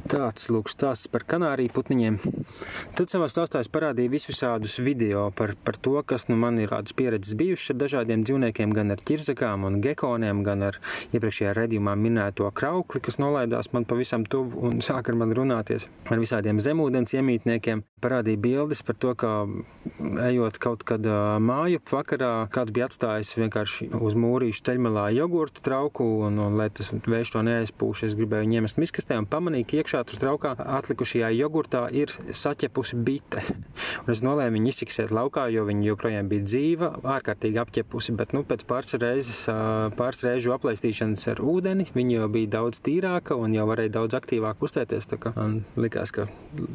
[0.10, 2.18] Tāds lūk, stāsts par kanāriju putniņiem.
[2.98, 6.72] Tad savā stāstā es parādīju visus šādus video par, par to, kas nu man ir
[6.72, 10.80] kādas pieredzes bijušas ar dažādiem dzīvniekiem, gan ar ķirzakām un gekoniem, gan ar
[11.14, 16.22] iepriekšējā redzījumā minēto kraukli, kas nolaidās man pavisam tuvu un sāk ar mani runāties, ar
[16.22, 17.86] visādiem zemūdens iemītniekiem.
[18.02, 19.32] parādīja bildes par to, kā
[20.26, 21.06] ejot kaut kad
[21.46, 26.90] māju vakarā, kāds bija atstājis vienkārši uz mūrīšu ceļmalā jogurtu trauku, un, un lai tas
[26.90, 31.30] vējš to neaizpūš, es gribēju viņu iemest miskastē un pamanīju, ka iekšā tur traukā atlikušajā
[31.36, 33.42] jogurtā ir saķepusi bite.
[34.06, 38.46] un es nolēmu viņu izsiksēt laukā, jo viņa joprojām bija dzīva, ārkārtīgi apķepusi, bet nu,
[38.48, 39.42] pēc pāris reizes,
[40.00, 44.64] pāris reižu aplaistīšanas ar ūdeni, viņa jau bija daudz tīrāka un jau varēja daudz aktīvāk
[44.64, 45.10] uztēties.
[45.36, 46.30] Man likās, ka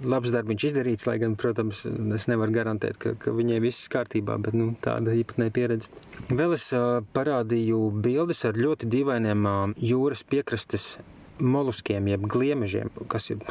[0.04, 4.56] labs darbs izdarīts, lai gan, protams, es nevaru garantēt, ka, ka viņai viss kārtībā, bet
[4.58, 6.04] nu, tāda īpatnēja pieredze.
[6.28, 6.68] Vēl es
[7.16, 9.46] parādīju bildes ar ļoti dīvainiem
[9.80, 10.96] jūras piekrastes
[11.40, 13.42] moluskiem, jeb gliemežiem, kas ir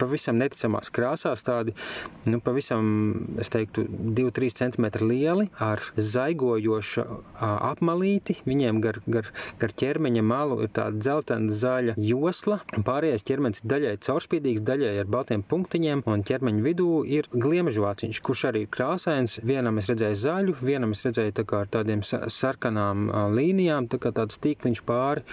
[0.00, 1.74] pavisam neticamās krāsās, tādi
[2.28, 2.86] nu, pavisam,
[3.40, 7.04] es teiktu, 2-3 cm lieli, ar zaigojošu
[7.40, 8.38] apmalīti.
[8.46, 9.30] Viņiem gar, gar,
[9.60, 12.60] gar ķermeņa malu ir tāda dzeltena zaļa josla.
[12.86, 18.46] Pārējais ķermenis ir daļai caurspīdīgs, daļai ar baltiem punktiņiem, un ķermeņa vidū ir gliemežvāciņš, kurš
[18.50, 19.38] arī ir krāsains.
[19.46, 24.40] Vienam es redzēju zaļu, vienam es redzēju tā ar tādiem sarkanām līnijām, tā kā tāds
[24.42, 25.24] tīkliņš pāri,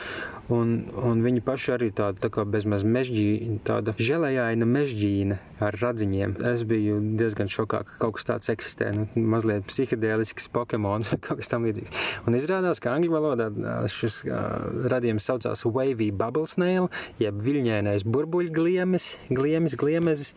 [0.53, 5.75] un, un viņi paši arī tāda tā kā bezmaz mežģī, tāda želējā dīvaina mežģīne ar
[5.79, 6.35] radziņiem.
[6.49, 8.91] Es biju diezgan šokā, ka kaut kas tāds eksistē.
[8.93, 11.93] Nu, mazliet psihedēlisks Pokemons vai kaut kas tamlīdzīgs.
[12.27, 13.47] Un izrādās, ka angļu valodā
[13.91, 16.89] šis uh, radījums saucās Wavy Bubble Snail,
[17.21, 20.33] jeb viļņainais burbuļgliemes, gliemes, gliemezes.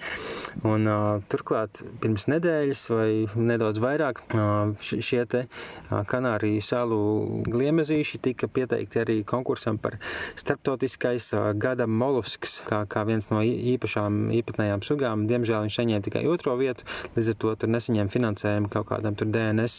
[0.64, 7.00] Un uh, turklāt pirms nedēļas vai nedaudz vairāk uh, šie te uh, Kanāriju salu
[7.50, 9.98] gliemezīši tika pieteikti arī konkursam par
[10.38, 15.26] starptautiskais uh, gada molusks, kā, kā viens no īpašām tām īpatnējām sugām.
[15.30, 19.76] Diemžēl viņš saņēma tikai otro vietu, līdz ar to tur nesaņēma finansējumu kaut kādam DNS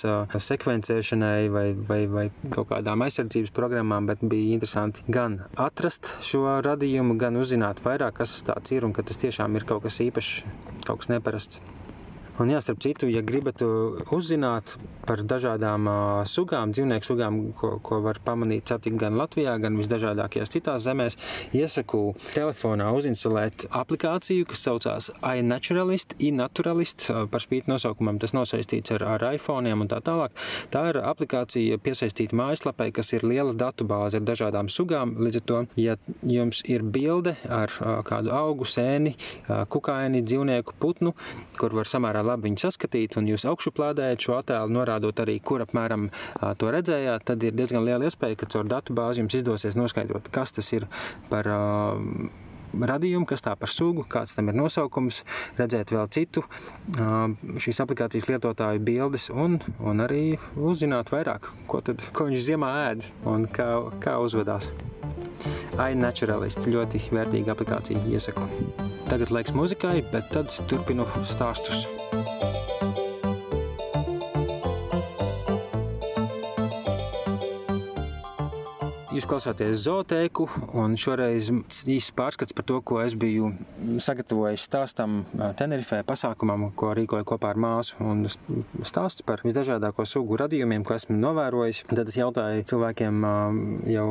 [0.48, 7.18] sekvencēšanai vai, vai, vai kaut kādām aizsardzības programmām, bet bija interesanti gan atrast šo radījumu,
[7.22, 10.46] gan uzzināt vairāk, kas tas ir un ka tas tiešām ir kaut kas īpašs,
[10.88, 11.62] kaut kas neparasts.
[12.38, 13.64] Un, jā, starp citu, ja gribat
[14.14, 14.76] uzzināt
[15.08, 20.52] par dažādām uh, sugām, dzīvnieku sugām, ko, ko var pamanīt, satikt gan Latvijā, gan visdažādākajās
[20.54, 21.18] citās zemēs,
[21.58, 29.26] iesaku telefonā uzinstalēt aplikāciju, kas saucās iNaturalist, iNaturalist, par spīti nosaukumam tas nosaistīts ar, ar
[29.32, 30.38] iPhone un tā tālāk.
[30.70, 35.16] Tā ir aplikācija piesaistīta mājaslapai, kas ir liela datubāze ar dažādām sugām.
[35.26, 39.16] Līdz ar to, ja jums ir bilde ar uh, kādu augu, sēni,
[39.48, 41.16] uh, kukaini, dzīvnieku, putnu,
[41.58, 46.10] kur var samērā labi viņu saskatīt, un jūs augšuplādējat šo attēlu, norādot arī, kur apmēram
[46.60, 50.56] to redzējāt, tad ir diezgan liela iespēja, ka caur datu bāzi jums izdosies noskaidrot, kas
[50.58, 50.88] tas ir
[51.32, 51.50] par
[52.74, 55.24] radījumu, kas tā par sugu, kāds tam ir nosaukums,
[55.60, 56.44] redzēt vēl citu
[57.64, 63.10] šīs aplikācijas lietotāju bildes un, un arī uzzināt vairāk, ko, tad, ko viņš ziemā ēd
[63.30, 63.70] un kā,
[64.04, 64.72] kā uzvedās
[65.78, 68.48] iNaturalist ļoti vērtīga aplikācija iesaku.
[69.08, 71.86] Tagad laiks muzikai, bet tad turpinu stāstus.
[79.28, 80.46] Jūs klausāties zootēku,
[80.80, 83.50] un šoreiz īsts pārskats par to, ko es biju
[84.00, 85.18] sagatavojis stāstam
[85.60, 87.98] Tenerifē pasākumam, ko rīkoju kopā ar māsu.
[88.00, 88.24] Un
[88.88, 91.82] stāsts par visdažādāko sugu radījumiem, ko esmu novērojis.
[91.90, 93.28] Tad es jautāju cilvēkiem
[93.92, 94.06] jau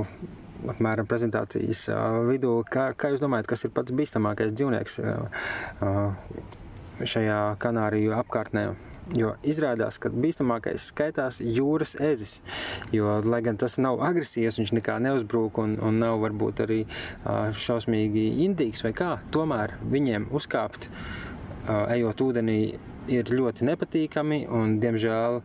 [0.74, 1.86] apmēram prezentācijas
[2.28, 2.58] vidū.
[2.68, 5.00] Kā, kā jūs domājat, kas ir pats bīstamākais dzīvnieks
[7.14, 8.66] šajā Kanāriju apkārtnē?
[9.14, 12.40] Jo izrādās, ka bīstamākais skaitās jūras ezis.
[12.94, 16.80] Jo, lai gan tas nav agresīvs, viņš nekā neuzbrūk un, un nav varbūt arī
[17.66, 20.90] šausmīgi indīgs vai kā, tomēr viņiem uzkāpt,
[21.94, 22.60] ejot ūdenī,
[23.12, 25.40] ir ļoti nepatīkami un, diemžēl,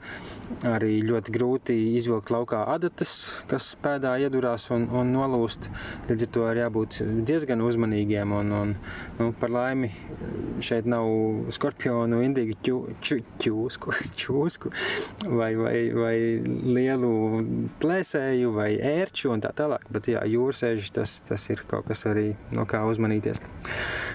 [0.68, 3.14] arī ļoti grūti izvilkt laukā adatas,
[3.50, 5.70] kas pēdā iedurās un, un nolūst.
[6.10, 8.34] Līdz ar to ir jābūt diezgan uzmanīgiem.
[8.42, 8.74] Un, un,
[9.20, 9.92] nu, par laimi
[10.64, 11.08] šeit nav
[11.54, 14.74] skorpionu, indīgu ķūsku, ķūsku
[15.32, 16.16] vai, vai, vai
[16.78, 17.14] lielu
[17.82, 19.88] plēsēju vai ērču un tā tālāk.
[19.94, 23.42] Bet jā, jūrsēži tas, tas ir kaut kas arī no kā uzmanīties.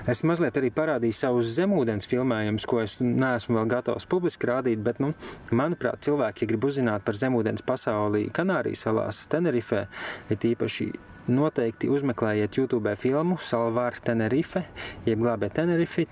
[0.07, 5.01] Es mazliet arī parādīju savus zemūdens filmējumus, ko es neesmu vēl gatavs publiski rādīt, bet,
[5.03, 5.13] nu,
[5.51, 9.87] manuprāt, cilvēki, ja grib uzzināt par zemūdens pasaulī Kanārijas salās, Tenerifē,
[10.31, 10.93] ir īpaši
[11.27, 14.63] noteikti uzmeklējiet YouTube filmu Salvar Tenerife,
[15.07, 16.07] jeb glābē Tenerifi.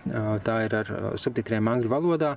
[0.44, 2.35] Tā ir ar subtitriem angļu valodā.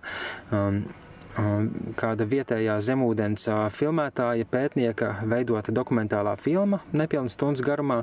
[1.98, 3.43] Kāda vietējā zemūdens
[3.78, 8.00] filmētāja, pētnieka veidota dokumentālā filma, nepilnas stundas garumā,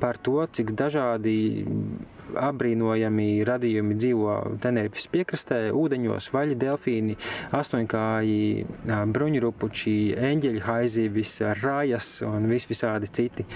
[0.00, 1.36] par to, cik dažādi
[2.32, 7.16] apbrīnojami radījumi dzīvo Tenerifes piekrastē, ūdeņos, vaļi, delfīni,
[7.54, 8.66] astoņkāji,
[9.14, 9.96] bruņurupuči,
[10.30, 13.46] eņģeļu haizīvis, rajas un vis visādi citi.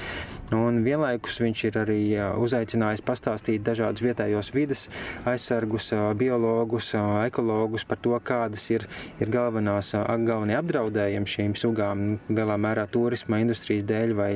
[0.54, 2.00] Un vienlaikus viņš ir arī
[2.40, 4.86] uzaicinājis pastāstīt dažādus vietējos vidas
[5.28, 6.94] aizsargus, biologus,
[7.26, 8.86] ekologus par to, kādas ir,
[9.20, 9.92] ir galvenās,
[10.28, 14.32] galvenie apdraudējumi šīm sugām, lielā mērā turisma industrijas dēļ vai,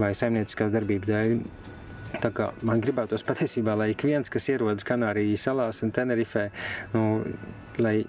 [0.00, 1.38] vai saimnieciskās darbības dēļ.
[2.22, 6.48] Tā kā man gribētos patiesībā, lai ik viens, kas ierodas Kanārijas salās un Tenerifē,
[6.94, 7.22] nu,
[7.82, 8.02] lai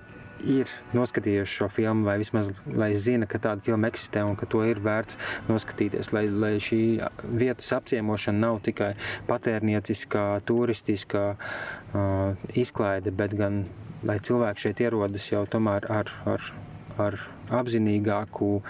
[0.45, 4.61] ir noskatījuši šo filmu, vai vismaz lai zina, ka tāda filma eksistē un ka to
[4.67, 5.17] ir vērts
[5.49, 6.11] noskatīties.
[6.15, 6.81] Lai, lai šī
[7.23, 8.93] vietas apciemošana nav tikai
[9.29, 13.63] patērnieciskā, turistiskā uh, izklaide, bet gan
[14.05, 16.13] lai cilvēki šeit ierodas jau tomēr ar.
[16.29, 16.53] ar
[17.01, 17.17] ar
[17.55, 18.63] apzinīgāku uh,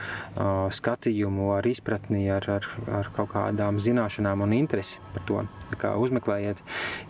[0.73, 2.67] skatījumu, ar izpratni, ar, ar,
[2.99, 5.43] ar kaut kādām zināšanām un interesi par to.
[5.71, 6.61] Tā kā uzmeklējiet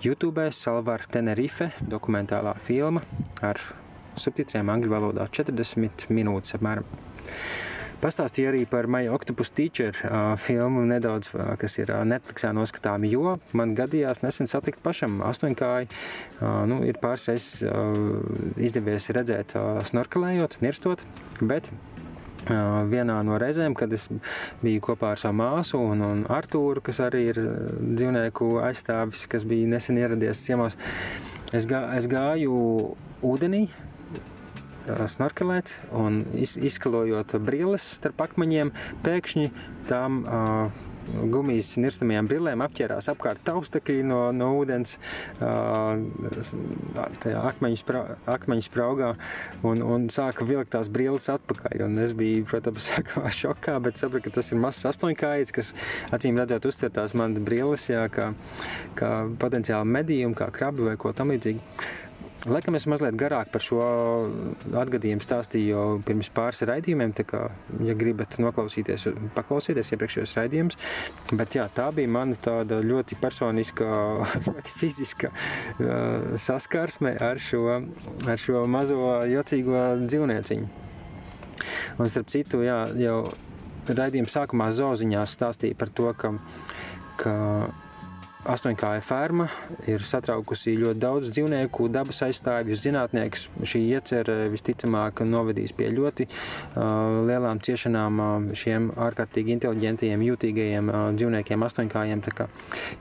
[0.06, 3.04] YouTube Salvar Tenerife dokumentālā filma
[3.46, 3.60] ar
[4.20, 6.88] subtitriem angļu valodā 40 minūtes apmēram.
[8.02, 13.08] Pastāstīju arī par Maija Octopus Teacher uh, filmu nedaudz, uh, kas ir uh, Netflixā noskatāma,
[13.10, 15.88] jo man gadījās nesen satikt pašam astoņkāju.
[16.70, 17.64] Nu, ir pāris reizes
[18.60, 19.56] izdevies redzēt
[19.88, 21.06] snorkelējot, nirstot,
[21.40, 21.72] bet
[22.46, 24.08] vienā no reizēm, kad es
[24.62, 29.72] biju kopā ar savu māsu un, un Artūru, kas arī ir dzīvnieku aizstāvis, kas bija
[29.72, 30.78] nesen ieradies ciemos,
[31.56, 32.60] es, gā, es gāju
[33.26, 33.66] ūdenī,
[34.86, 38.74] snorkelēt un izkalojot brilles starp akmeņiem,
[39.06, 39.48] pēkšņi
[39.90, 40.84] tam uh,
[41.32, 44.96] gumijas nirstamajām brillēm apķērās apkārt taustekļi no, no ūdens
[47.24, 48.04] tajā akmeņu, sprā,
[48.36, 49.12] akmeņu spraugā
[49.68, 51.86] un, un sāka vilkt tās brilles atpakaļ.
[51.88, 55.74] Un es biju, protams, sākumā šokā, bet sapratu, ka tas ir mazs astoņkājīts, kas
[56.16, 58.32] acīm redzēt uztver tās manas brilles, jā, kā,
[58.98, 61.62] kā potenciāli medījumu, kā krabi vai ko tam līdzīgi.
[62.46, 63.82] Laikam es mazliet garāk par šo
[64.78, 67.14] atgadījumu stāstīju jau pirms pāris raidījumiem.
[67.26, 67.48] Kā,
[67.88, 70.78] ja gribat noklausīties, paklausieties iepriekšējos raidījumus.
[71.34, 73.88] Bet jā, tā bija mana tāda ļoti personiska,
[74.50, 77.64] ļoti fiziska uh, saskarsme ar šo,
[78.30, 79.00] ar šo mazo
[79.32, 80.70] jocīgo dzīvnieciņu.
[81.98, 83.20] Un starp citu, jā, jau
[83.90, 86.36] raidījuma sākumā zoziņā stāstīja par to, ka,
[87.22, 87.36] ka
[88.46, 89.48] Astoņkāja ferma
[89.90, 93.48] ir satraukusi ļoti daudz dzīvnieku, dabas aizstāvjus, zinātniekus.
[93.66, 101.08] Šī iecerē visticamāk novedīs pie ļoti uh, lielām ciešanām uh, šiem ārkārtīgi inteliģentiem, jūtīgajiem uh,
[101.18, 102.22] dzīvniekiem, astoņkājiem.
[102.38, 102.46] Kā,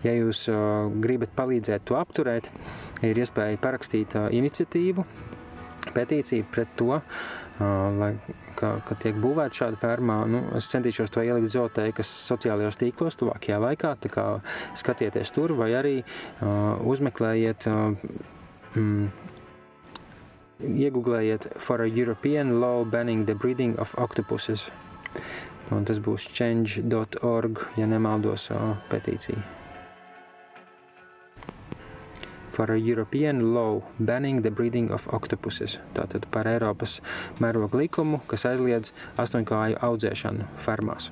[0.06, 2.48] ja jūs uh, gribat palīdzēt to apturēt,
[3.04, 5.04] ir iespēja parakstīt uh, iniciatīvu,
[5.92, 7.02] petīciju pret to,
[7.60, 8.10] lai,
[8.58, 10.20] ka, ka tiek būvēta šāda ferma.
[10.26, 14.26] Nu, es centīšos to ielikt zooteikas sociālajos tīklos tuvākajā laikā, tā kā
[14.78, 17.68] skatieties tur vai arī uh, uzmeklējiet.
[17.70, 17.94] Uh,
[18.74, 19.12] mm,
[20.64, 24.70] Iegūlējiet for a European law banning the breeding of octopuses.
[25.74, 29.63] Un tas būs change.org, ja nemaldos, uh, petīcija.
[32.54, 35.80] For a European law banning the breeding of octopuses.
[35.96, 37.00] Tātad par Eiropas
[37.42, 41.10] mēroga likumu, kas aizliedz astoņkāju audzēšanu fermās.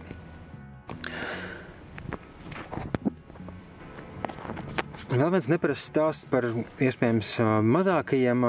[5.13, 6.47] Vēl viens neparasts stāsts par
[6.81, 7.35] iespējams
[7.69, 8.47] mazākajiem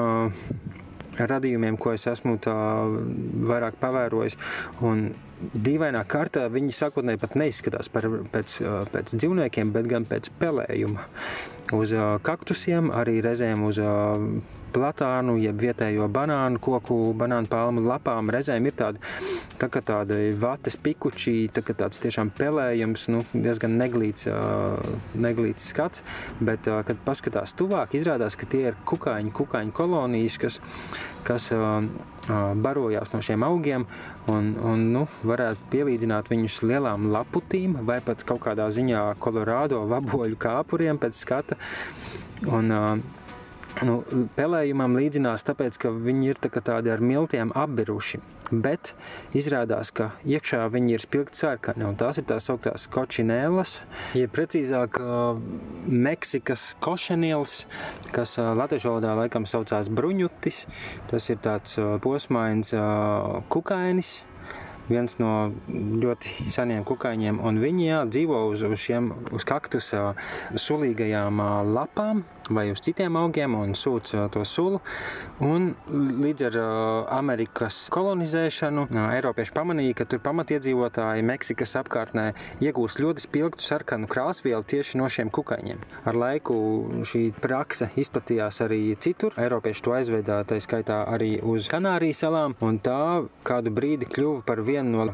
[1.19, 2.38] radījumiem, ko es esmu
[3.49, 4.38] vairāk pavērojis.
[4.86, 5.10] Un
[5.65, 8.56] dīvainā kārtā viņi sākotnēji pat neizskatās par, pēc,
[8.93, 11.03] pēc dzīvniekiem, bet gan pēc pelējuma
[11.71, 11.93] uz
[12.26, 13.80] kaktusiem, arī reizēm uz
[14.73, 18.31] platānu, jeb vietējo banānu koku, banānu palmu lapām.
[18.33, 19.01] Reizēm ir tāda,
[19.62, 24.29] tā kā tāda vates pikučī, tā kā tāds tiešām pelējums, nu, diezgan neglīts,
[25.15, 26.03] neglīts skats,
[26.41, 30.59] bet, kad paskatās tuvāk, izrādās, ka tie ir kukaiņu, kukaiņu kolonijas, kas,
[31.27, 31.51] kas
[32.55, 33.86] barojās no šiem augiem
[34.31, 40.39] un, un nu, varētu pielīdzināt viņus lielām laputīm vai pat kaut kādā ziņā kolorādo vaboļu
[40.39, 41.59] kāpuriem pēc skata.
[42.43, 43.22] Un, uh,
[43.81, 43.97] nu,
[44.38, 48.21] pelējumam līdzinās, tāpēc, ka viņi ir tā tādi ar miltiem apbiruši.
[48.53, 48.91] Bet
[49.33, 53.79] izrādās, ka iekšā viņi ir spilgti sarkani, un tās ir tās augtās kočinēlas,
[54.19, 54.99] ja precīzāk
[55.88, 57.63] Meksikas košenils,
[58.13, 60.65] kas latviešu valodā laikam saucās bruņutis.
[61.09, 62.75] Tas ir tāds posmains
[63.53, 64.13] kukainis,
[64.89, 70.13] viens no ļoti seniem kukaiņiem, un viņi jā, dzīvo uz, uz šiem uz kaktusa
[70.59, 71.39] sulīgajām
[71.73, 74.82] lapām vai uz citiem augiem un sūc to sulu.
[75.43, 76.58] Un līdz ar
[77.17, 82.29] Amerikas kolonizēšanu Eiropieši pamanīja, ka tur pamatiedzīvotāji Meksikas apkārtnē
[82.63, 85.82] iegūst ļoti spilgtu sarkanu krāsvielu tieši no šiem kukaiņiem.
[86.10, 86.56] Ar laiku
[87.08, 89.36] šī prakse izplatījās arī citur.
[89.39, 94.63] Eiropieši to aizveda tā skaitā arī uz Kanārijas salām, un tā kādu brīdi kļuva par
[94.65, 95.08] vienu no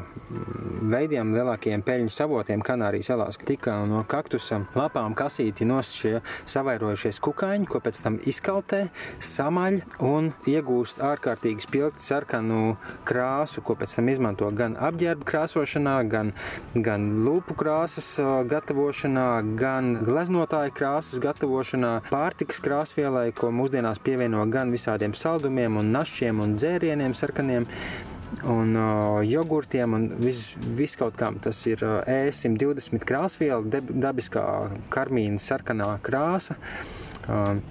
[0.90, 3.38] veidiem lielākajiem peļņas avotiem Kanārijas salās.
[3.50, 8.80] Tika no kaktusa lapām kasīti nos šie savairojušies kukaiņi, ko pēc tam izkaltē,
[9.24, 12.76] samaļ un iegūst ārkārtīgi spilgti sarkanu
[13.08, 16.32] krāsu, ko pēc tam izmanto gan apģērba krāsošanā, gan,
[16.74, 18.12] gan lūpu krāsas
[18.50, 19.28] gatavošanā,
[19.60, 26.56] gan gleznotāju krāsas gatavošanā, pārtikas krāsvielai, ko mūsdienās pievieno gan visādiem saldumiem un našķiem un
[26.58, 27.68] dzērieniem sarkaniem
[28.46, 31.40] un uh, jogurtiem un viss vis kaut kam.
[31.42, 34.44] Tas ir uh, E120 krāsviela, dabiskā
[34.94, 36.54] karmīna sarkanā krāsa.
[36.54, 36.99] Uh,
[37.30, 37.62] Um,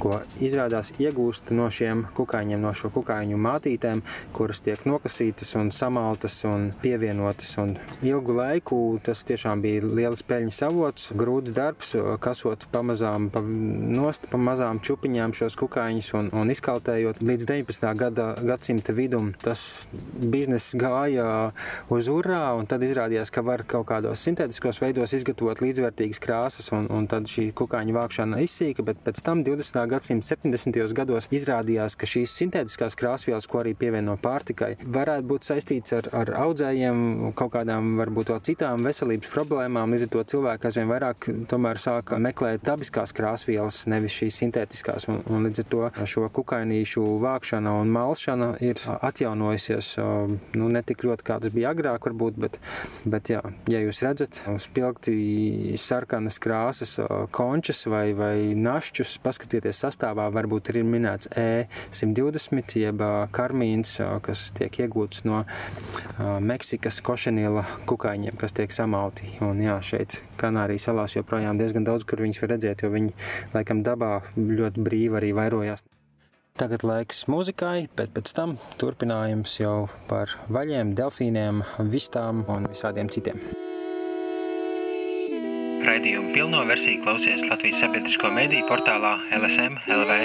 [0.00, 4.02] ko izrādās iegūst no šiem kukaiņiem, no šo kukaiņu mātītēm,
[4.36, 7.54] kuras tiek nokasītas un samaltas un pievienotas.
[7.62, 7.74] Un
[8.06, 14.40] ilgu laiku tas tiešām bija liels peļņas avots, grūts darbs, kasot pamazām pa nost, pa
[14.40, 17.22] mazām čupiņām šos kukaiņus un, un izkaltējot.
[17.22, 17.88] Līdz 19.
[18.02, 21.52] Gada, gadsimta vidum tas bizness gāja
[21.92, 26.88] uz urā, un tad izrādījās, ka var kaut kādos sintētiskos veidos izgatavot līdzvērtīgas krāsas, un,
[26.92, 30.78] un tad šī kukaiņu vākšana izsīka, bet pēc tam 20 gadsimta 70.
[30.96, 36.32] gados izrādījās, ka šīs sintētiskās krāsvielas, ko arī pievieno pārtikai, varētu būt saistīts ar, ar
[36.44, 39.94] audzējiem, kaut kādām varbūt vēl citām veselības problēmām.
[39.94, 41.28] Līdz ar to cilvēki aizvien vairāk
[41.82, 45.08] sāka meklēt dabiskās krāsvielas, nevis šīs sintētiskās.
[45.10, 49.94] Un, un līdz ar to šo kukainīšu vākšana un malšana ir atjaunojusies
[50.58, 52.58] nu, ne tik ļoti, kā tas bija agrāk, varbūt, bet,
[53.08, 56.98] bet jā, ja jūs redzat spilgti sarkanas krāsas
[57.34, 63.04] končas vai, vai našķus, paskatieties sastāvā varbūt ir minēts E120, jeb
[63.34, 63.96] karmīns,
[64.26, 65.42] kas tiek iegūts no
[66.42, 69.32] Meksikas košeniela kukaiņiem, kas tiek samalti.
[69.44, 73.16] Un jā, šeit Kanārijas salās joprojām diezgan daudz, kur viņus var redzēt, jo viņi
[73.54, 75.86] laikam dabā ļoti brīvi arī vairojās.
[76.60, 83.40] Tagad laiks mūzikai, bet pēc tam turpinājums jau par vaļiem, delfīniem, vistām un visādiem citiem.
[85.82, 90.18] Raidījumu pilno versiju klausies Latvijas sabiedrisko mediju portālā LSM LV.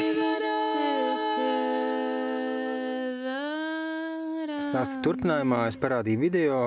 [4.62, 6.60] Stāsta turpinājumā es parādīju video,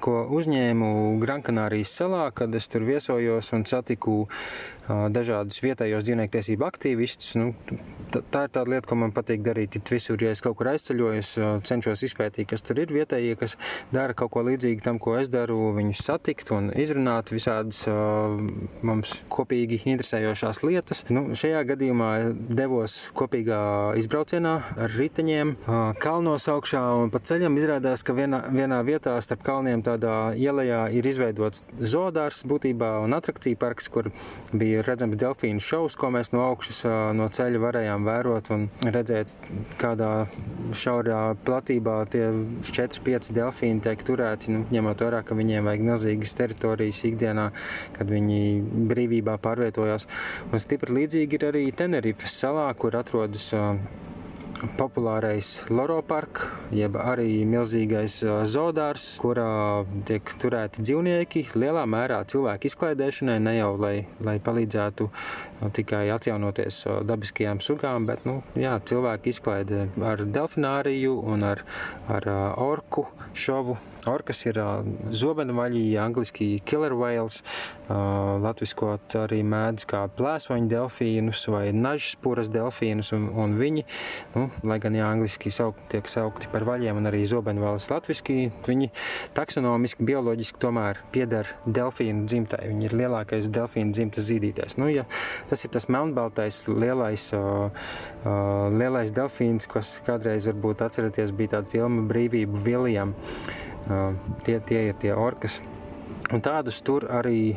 [0.00, 4.22] ko uzņēmu Grankanārijas salā, kad es tur viesojos un satiku
[5.14, 7.34] dažādus vietējos dzīvnieku tiesību aktīvistus.
[7.38, 7.52] Nu,
[8.10, 9.78] tā ir tāda lieta, ko man patīk darīt.
[9.90, 11.22] Visur, ja es kaut kur aizceļoju,
[11.66, 13.56] cenšos izpētīt, kas tur ir vietējie, kas
[13.94, 17.82] dara kaut ko līdzīgu tam, ko es daru, viņus satikt un izrunāt visādas
[18.86, 21.04] mums kopīgi interesējošās lietas.
[21.12, 22.10] Nu, šajā gadījumā
[22.50, 23.60] devos kopīgā
[24.00, 25.54] izbraucienā ar riteņiem,
[26.02, 31.06] kalnos augšā un pa ceļam izrādās, ka vienā, vienā vietā starp kalniem tādā ielā ir
[31.06, 34.10] izveidots zoodārs būtībā un atrakciju parks, kur
[34.52, 36.82] bija ir redzams delfīnu šovs, ko mēs no augšas
[37.16, 39.36] no ceļa varējām vērot un redzēt,
[39.80, 40.10] kādā
[40.76, 42.26] šaurā platībā tie
[42.66, 47.50] 4-5 delfīni tiek turēti, nu, ņemot vērā, ka viņiem vajag milzīgas teritorijas ikdienā,
[47.96, 48.40] kad viņi
[48.90, 50.08] brīvībā pārvietojās.
[50.50, 53.50] Un stipri līdzīgi ir arī Tenerifes salā, kur atrodas
[54.78, 63.38] populārais Loro parks, jeb arī milzīgais zoodārs, kurā tiek turēti dzīvnieki lielā mērā cilvēku izklaidēšanai,
[63.42, 63.94] ne jau lai,
[64.24, 65.08] lai palīdzētu
[65.76, 71.64] tikai atjaunoties dabiskajām sugām, bet nu, jā, cilvēki izklaidē ar delfināriju un ar,
[72.08, 72.28] ar
[72.60, 73.06] orku
[73.36, 73.76] šovu.
[74.08, 74.56] Orkas ir
[75.12, 77.42] zobenvaļi, angliski killer whales,
[78.40, 83.84] latviskot arī mēdz kā plēsoņu delfīnus vai nažspūras delfīnus, un, un viņi,
[84.36, 88.88] nu, lai gan jā, angliski sauk, tiek saukti par vaļiem un arī zobenvaļas latviski, viņi
[89.36, 92.62] taksonomiski, bioloģiski tomēr pieder delfīnu dzimtai.
[92.72, 94.78] Viņi ir lielākais delfīnu dzimtas zīdītājs.
[94.80, 95.04] Nu, ja
[95.50, 97.88] Tas ir tas melnbaltais lielais, uh,
[98.70, 103.16] lielais delfīns, kas kādreiz varbūt atceraties, bija tāda filma Brīvība Viljam.
[104.46, 105.58] Tie, tie ir tie orkas.
[106.30, 107.56] Un tādus tur arī,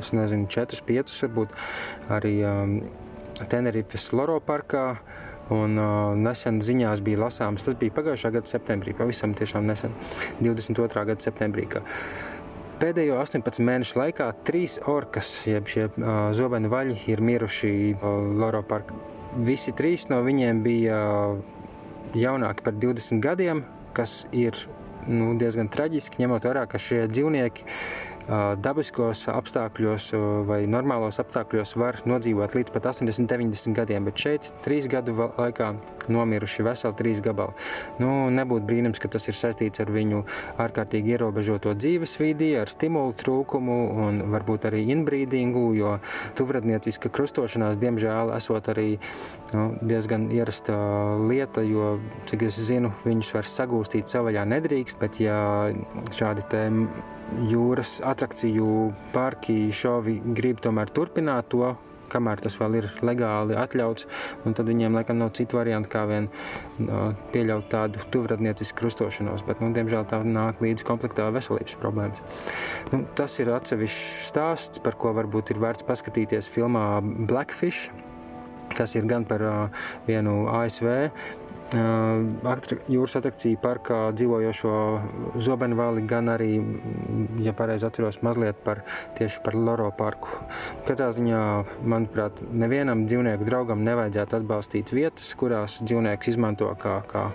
[0.00, 1.52] es nezinu, 4, 5 varbūt
[2.16, 2.72] arī um,
[3.46, 4.88] Tenerifes Loro parkā.
[5.54, 9.94] Un, uh, nesen ziņās bija lasāms, tas bija pagājušā gada septembrī, pavisam tiešām nesen,
[10.44, 11.06] 22.
[11.08, 11.64] gada septembrī.
[11.72, 12.37] Ka, uh,
[12.78, 18.04] Pēdējo 18 mēnešu laikā trīs orkas, jeb šie uh, zobeni vaļi, ir miruši uh,
[18.38, 18.94] Loro parkā.
[19.42, 20.98] Visi trīs no viņiem bija
[22.14, 23.64] jaunāki par 20 gadiem,
[23.98, 24.54] kas ir
[25.10, 27.66] nu, diezgan traģiski, ņemot vērā, ka šie dzīvnieki
[28.62, 30.10] dabiskos apstākļos
[30.48, 35.72] vai normālos apstākļos var nodzīvot līdz pat 80, 90 gadiem, bet šeit trīs gadu laikā
[36.12, 37.56] nomiruši veseli trīs gabali.
[38.00, 40.22] Nu, nebūtu brīnums, ka tas ir saistīts ar viņu
[40.60, 45.96] ārkārtīgi ierobežoto dzīvesvidi, ar stimulu trūkumu un varbūt arī inbrīdingu, jo
[46.38, 48.88] tuvradnieciska krustošanās, diemžēl, esot arī
[49.54, 50.78] nu, diezgan ierasta
[51.28, 51.96] lieta, jo,
[52.28, 55.38] cik es zinu, viņus var sagūstīt savaļā nedrīkst, bet ja
[56.16, 56.66] šādi te
[57.50, 61.74] jūras atrakciju parki šovi grib tomēr turpināt to,
[62.08, 64.06] kamēr tas vēl ir legāli atļauts,
[64.46, 66.28] tad viņiem laikam nav citu variantu, kā vien
[67.34, 69.44] pieļaut tādu tuvradniecisku krustošanos.
[69.48, 72.44] Bet, nu, diemžēl tā nāk līdz komplektā veselības problēmas.
[72.94, 77.92] Nu, tas ir atsevišķs stāsts, par ko varbūt ir vērts paskatīties filmā Blackfish.
[78.76, 79.42] Tas ir gan par
[80.08, 80.88] vienu ASV
[81.74, 84.74] jūras atrakciju parkā dzīvojošo
[85.44, 86.52] zobenvāli, gan arī,
[87.44, 88.82] ja pareizi atceros, mazliet par
[89.18, 90.28] tieši par Loro parku.
[90.88, 91.42] Katrā ziņā,
[91.84, 97.28] manuprāt, nevienam dzīvnieku draugam nevajadzētu atbalstīt vietas, kurās dzīvnieks izmanto kā, kā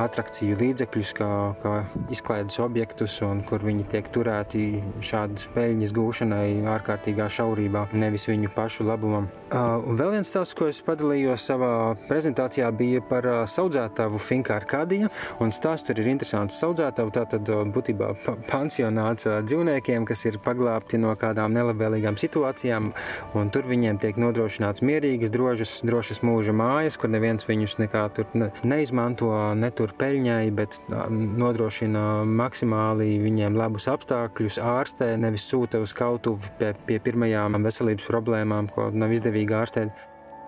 [0.00, 1.30] atrakciju līdzekļus, kā,
[1.62, 1.74] kā
[2.12, 4.64] izklaides objektus, un kur viņi tiek turēti
[5.04, 9.30] šādas peļņas gūšanai ārkārtīgā šaurībā, nevis viņu pašu labumam.
[9.54, 15.10] Un vēl viens stāsts, ko es padalījos savā prezentācijā, bija par saudzētavu Finka Arkādija.
[15.44, 16.56] Un stāsts tur ir interesants.
[16.58, 18.08] Saudzētavu tātad būtībā
[18.48, 22.90] pansionāts dzīvniekiem, kas ir paglābti no kādām nelabvēlīgām situācijām,
[23.38, 28.34] un tur viņiem tiek nodrošināts mierīgas, drošas, drošas mūža mājas, kur neviens viņus nekā tur
[28.34, 29.30] ne, neizmanto,
[29.60, 36.98] netur peļņai, bet nodrošina maksimāli viņiem labus apstākļus, ārstē, nevis sūta uz kautuvi pie, pie
[37.06, 39.92] pirmajām veselības problēmām, ko nav izdevīgi palīdzīga ārstēt.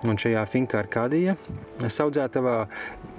[0.07, 1.37] Un šajā Finka Arkādija
[1.81, 2.67] saudzētavā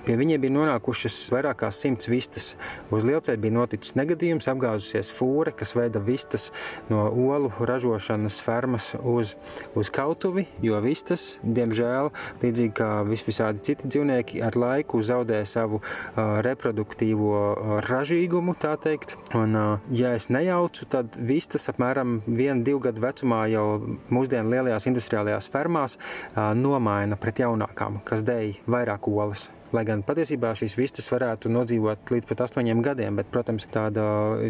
[0.07, 2.53] Pie viņiem bija nonākušas vairāk kā simts vistas.
[2.95, 6.45] Uz lielceļa bija noticis negadījums, apgāzusies fūre, kas veida vistas
[6.87, 9.33] no olu ražošanas fermas uz,
[9.75, 16.39] uz kautuvi, jo vistas, diemžēl, līdzīgi kā visvisādi citi dzīvnieki, ar laiku zaudē savu uh,
[16.47, 19.17] reproduktīvo uh, ražīgumu, tā teikt.
[19.35, 23.67] Un, uh, ja es nejaucu, tad vistas apmēram vienu, divu gadu vecumā jau
[24.07, 29.49] mūsdienu lielajās industriālajās fermās uh, nomaina pret jaunākām, kas dēļ vairāk olas.
[29.76, 34.05] Lai gan patiesībā šīs vistas varētu nodzīvot līdz pat astoņiem gadiem, bet, protams, tāda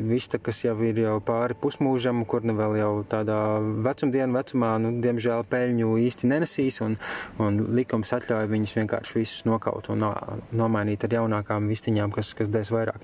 [0.06, 3.38] vista, kas jau ir jau pāri pusmūžam, kur nu vēl jau tādā
[3.88, 7.00] vecumdienu vecumā, nu, diemžēl peļņu īsti nenesīs, un,
[7.42, 10.06] un likums atļauj viņus vienkārši visus nokaut un
[10.54, 13.02] nomainīt ar jaunākām vistiņām, kas, kas des vairāk.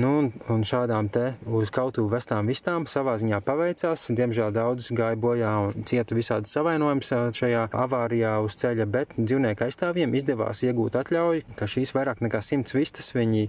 [0.00, 4.06] Nu, un, un šādām te uz kautuvu vestām vistām savā ziņā paveicās.
[4.16, 10.16] Diemžēl daudz gāja bojā un cieta visādi savainojums šajā avārijā uz ceļa, bet dzīvnieku aizstāvjiem
[10.16, 13.48] izdevās iegūt atļauju ka šīs vairāk nekā simts vistas viņi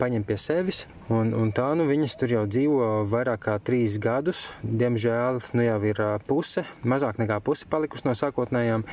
[0.00, 0.84] paņem pie sevis.
[1.10, 4.50] Un, un tā nu viņas tur jau dzīvo vairāk kā trīs gadus.
[4.62, 8.86] Diemžēl nu jau ir puse, mazāk nekā puse palikusi no sākotnējām,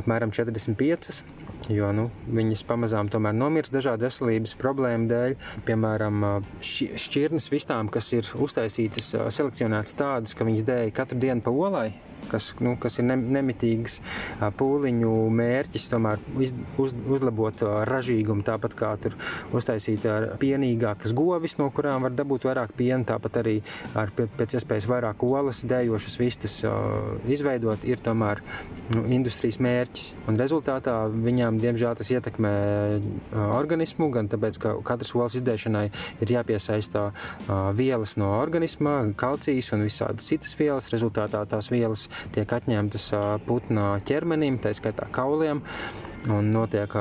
[0.00, 1.22] apmēram 45.
[1.68, 5.34] Jo nu, viņas pamazām tomēr nomirst dažādu veselības problēmu dēļ.
[5.68, 6.24] Piemēram,
[6.64, 11.90] šķirnes vistām, kas ir uztaisītas, selekcionētas tādas, ka viņas dēļ katru dienu pa olai
[12.30, 14.00] kas, nu, kas ir nemitīgs
[14.60, 19.16] pūliņu mērķis, tomēr uz, uz, uzlabot ražīgumu, tāpat kā tur
[19.56, 20.06] uztaisīt
[20.42, 23.56] pienīgākas govis, no kurām var dabūt vairāk piena, tāpat arī
[23.98, 26.56] ar pēc iespējas vairāk olas, dējošas vistas
[27.30, 28.42] izveidot, ir tomēr
[28.94, 30.08] nu, industrijas mērķis.
[30.30, 32.54] Un rezultātā viņām, diemžēl, tas ietekmē
[33.60, 35.86] organismu, gan tāpēc, ka katras olas izdēšanai
[36.22, 37.08] ir jāpiesaistā
[37.76, 40.90] vielas no organisma, kalcijas un visādas citas vielas.
[40.92, 43.10] Rezultātā tās vielas tiek atņemtas
[43.46, 45.62] putna ķermenim, tā skaitā kauliem,
[46.30, 46.94] un notiek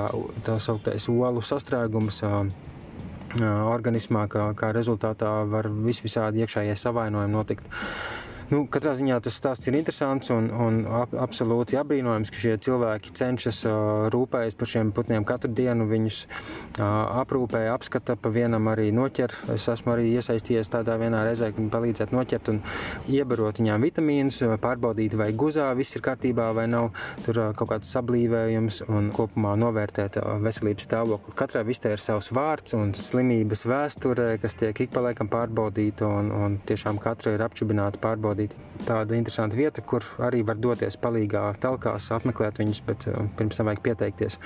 [0.45, 2.24] tā sauktais olu sastrēgums
[3.39, 7.70] organismā, kā, kā rezultātā var vis visādi iekšējie savainojumi notikt.
[8.50, 13.12] Nu, katrā ziņā tas stāsts ir interesants un, un ap, absolūti apbrīnojams, ka šie cilvēki
[13.14, 15.86] cenšas uh, rūpēties par šiem putniem katru dienu.
[15.89, 16.82] Viņus uh,
[17.22, 19.36] aprūpē, apskata, pa vienam arī noķer.
[19.54, 22.64] Es esmu arī iesaistījies tādā vienā reizē, kad palīdzēt noķert un
[23.14, 26.89] iebarot viņām vitamīnus, pārbaudīt, vai guzā viss ir kārtībā vai nav
[27.28, 31.36] tur uh, kaut kāds sablīvējums un kopumā novērtēt uh, veselības stāvokli.
[31.38, 36.34] Katrai vistē ir savs vārds un slimības vēsture, kas tiek ik pa laikam pārbaudīta un,
[36.34, 38.56] un tiešām katra ir apčubināta pārbaudīta parādīt
[38.88, 43.68] tāda interesanta vieta, kur arī var doties palīgā telkās, apmeklēt viņus, bet uh, pirms tam
[43.68, 44.40] vajag pieteikties.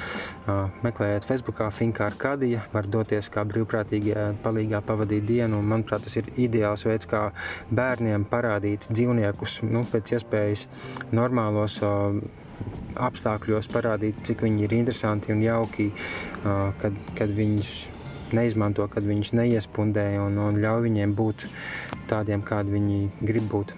[0.48, 6.18] Uh, meklējiet Facebookā Finka Arkādija, var doties kā brīvprātīgie palīgā pavadīt dienu, un manuprāt, tas
[6.18, 7.32] ir ideāls veids, kā
[7.72, 10.68] bērniem parādīt dzīvniekus, nu, pēc iespējas
[11.14, 12.18] normālos uh,
[12.98, 15.90] apstākļos parādīt, cik viņi ir interesanti un jauki,
[16.80, 17.74] kad, kad viņus
[18.34, 21.48] neizmanto, kad viņus neiespundē un, un ļauj viņiem būt
[22.10, 23.74] tādiem, kādi viņi grib būt.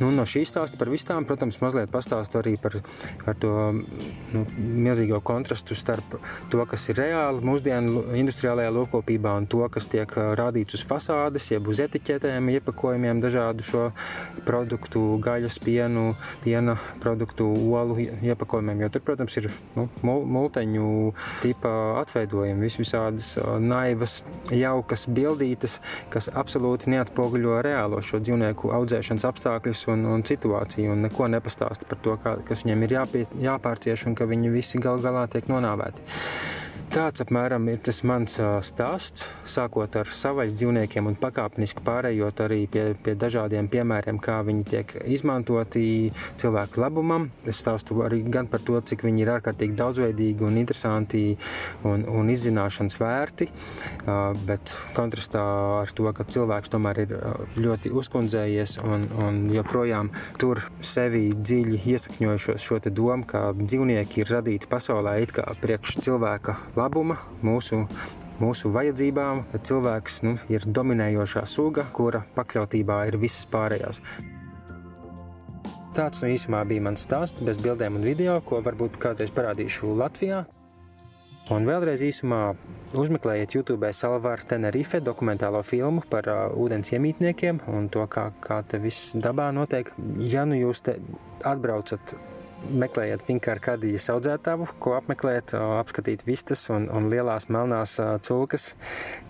[0.00, 2.76] Nu, no šīs stāsta par vistām, protams, mazliet pastāstu arī par,
[3.24, 3.52] par to
[4.34, 6.16] nu, milzīgo kontrastu starp
[6.52, 11.68] to, kas ir reāli mūsdienu industriālajā lopkopībā un to, kas tiek rādīts uz fasādes, jeb
[11.70, 13.84] uz etiķetēm, iepakojumiem dažādu šo
[14.46, 18.84] produktu, gaļas, pienu, piena produktu, olu iepakojumiem.
[18.84, 20.88] Jo tur, protams, ir nu, multeņu
[21.42, 25.78] tipa atveidojumi, vis visādas naivas, jaukas bildītes,
[26.12, 29.43] kas absolūti neatpoguļo reālo šo dzīvnieku audzēšanas apstākļus
[29.92, 34.18] un, un situāciju, un neko nepastāsta par to, kā, kas viņiem ir jāpie, jāpārcieš un
[34.18, 36.04] ka viņi visi gal galā tiek nonāvēti.
[36.92, 38.34] Tāds apmēram ir tas mans
[38.66, 44.64] stāsts, sākot ar savvaļas dzīvniekiem un pakāpeniski pārējot arī pie, pie dažādiem piemēriem, kā viņi
[44.68, 47.30] tiek izmantoti cilvēku labumam.
[47.48, 51.22] Es stāstu arī gan par to, cik viņi ir ārkārtīgi daudzveidīgi un interesanti
[51.88, 53.48] un, un izzināšanas vērti,
[54.44, 55.44] bet kontrastā
[55.80, 57.16] ar to, ka cilvēks tomēr ir
[57.64, 60.12] ļoti uzkundzējies un, un joprojām
[60.42, 66.58] tur sevi dziļi iesakņojušos šo domu, ka dzīvnieki ir radīti pasaulē it kā priekš cilvēka
[66.74, 66.83] labuma,
[67.42, 67.84] mūsu,
[68.42, 74.00] mūsu vajadzībām, ka cilvēks nu, ir dominējošā suga, kura pakļautībā ir visas pārējās.
[75.94, 80.44] Tāds nu īsumā bija mans stāsts bez bildēm un video, ko varbūt kādreiz parādīšu Latvijā.
[81.54, 82.54] Un vēlreiz īsumā
[82.96, 88.80] uzmeklējiet YouTube Salvāra Tenerife dokumentālo filmu par uh, ūdens iemītniekiem un to, kā, kā te
[88.82, 89.92] viss dabā notiek.
[90.18, 90.96] Ja nu jūs te
[91.44, 92.16] atbraucat
[92.70, 97.96] meklējiet Finkāra kadijas audzētāvu, ko apmeklēt, apskatīt vistas un, un lielās melnās
[98.26, 98.72] cūkas,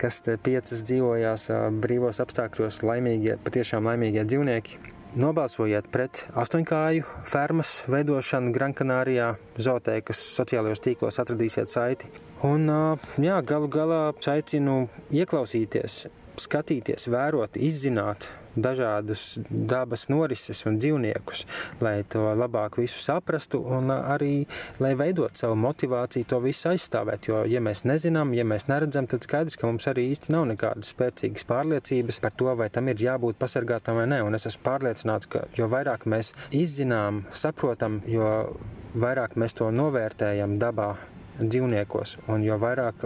[0.01, 1.49] kas te piecas dzīvojās
[1.85, 4.80] brīvos apstākļos, laimīgie, patiešām laimīgie dzīvnieki.
[5.14, 9.28] Nobalsojiet pret astoņkāju fermas veidošanu Grankanārijā,
[9.62, 12.11] zootēkas sociālajos tīklos atradīsiet saiti.
[12.43, 12.66] Un,
[13.22, 14.01] jā, galu galā
[14.32, 16.09] aicinu ieklausīties,
[16.43, 18.26] skatīties, vērot, izzināt,
[18.57, 21.45] dažādus dabas norises un dzīvniekus,
[21.85, 24.45] lai to labāk visu saprastu un arī,
[24.83, 27.29] lai veidot savu motivāciju to visu aizstāvēt.
[27.31, 30.93] Jo, ja mēs nezinām, ja mēs neredzam, tad skaidrs, ka mums arī īsti nav nekādas
[30.95, 34.23] spēcīgas pārliecības par to, vai tam ir jābūt pasargātam vai nē.
[34.27, 38.29] Un es esmu pārliecināts, ka jo vairāk mēs izzinām, saprotam, jo
[38.95, 40.95] vairāk mēs to novērtējam dabā,
[41.41, 42.16] dzīvniekos.
[42.30, 43.05] Un jo vairāk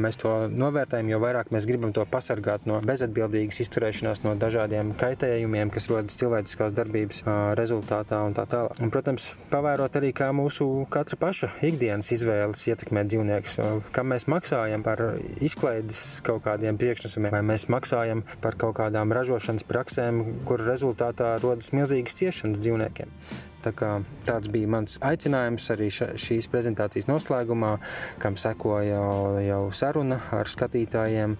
[0.00, 5.72] mēs to novērtējam, jo vairāk mēs gribam to pasargāt no bezatbildīgas izturēšanās, no dažādiem kaitējumiem,
[5.74, 7.22] kas rodas cilvēciskās darbības
[7.58, 8.80] rezultātā un tā tālāk.
[8.82, 13.58] Un, protams, pavērot arī, kā mūsu katra paša ikdienas izvēles ietekmē dzīvniekus,
[13.96, 15.04] kam mēs maksājam par
[15.40, 21.72] izklaides kaut kādiem priekšnesumiem, vai mēs maksājam par kaut kādām ražošanas praksēm, kur rezultātā rodas
[21.76, 23.16] milzīgas ciešanas dzīvniekiem.
[23.60, 23.90] Tā kā,
[24.28, 27.76] tāds bija mans aicinājums arī ša, šīs prezentācijas noslēgumā,
[28.22, 29.12] kam sekoja jau,
[29.44, 31.36] jau saruna ar skatītājiem.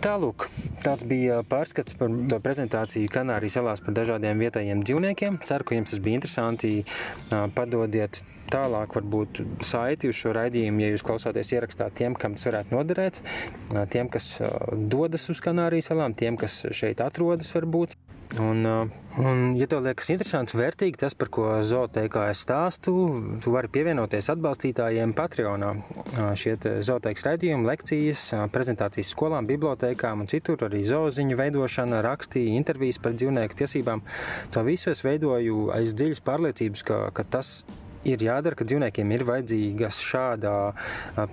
[0.00, 0.46] Tālūk,
[0.80, 5.36] tāds bija pārskats par to prezentāciju Kanārijas salās par dažādiem vietējiem dzīvniekiem.
[5.44, 6.70] Ceru, ka jums tas bija interesanti.
[7.28, 12.78] Padodiet tālāk varbūt saiti uz šo raidījumu, ja jūs klausāties ierakstā tiem, kam tas varētu
[12.78, 13.20] noderēt,
[13.92, 14.38] tiem, kas
[14.72, 17.98] dodas uz Kanārijas salām, tiem, kas šeit atrodas varbūt.
[18.38, 18.62] Un,
[19.18, 22.92] un, ja tev liekas interesants, vērtīgi tas, par ko zootēkā es stāstu,
[23.42, 25.72] tu vari pievienoties atbalstītājiem Patreonā.
[26.38, 26.54] Šie
[26.86, 33.58] zootēkas raidījumi, lekcijas, prezentācijas skolām, bibliotēkām un citur, arī zooziņu veidošana, rakstīja, intervijas par dzīvnieku
[33.64, 34.06] tiesībām.
[34.54, 37.64] To visu es veidoju aiz dziļas pārliecības, ka, ka tas
[38.08, 40.54] ir jādara, ka dzīvniekiem ir vajadzīga šāda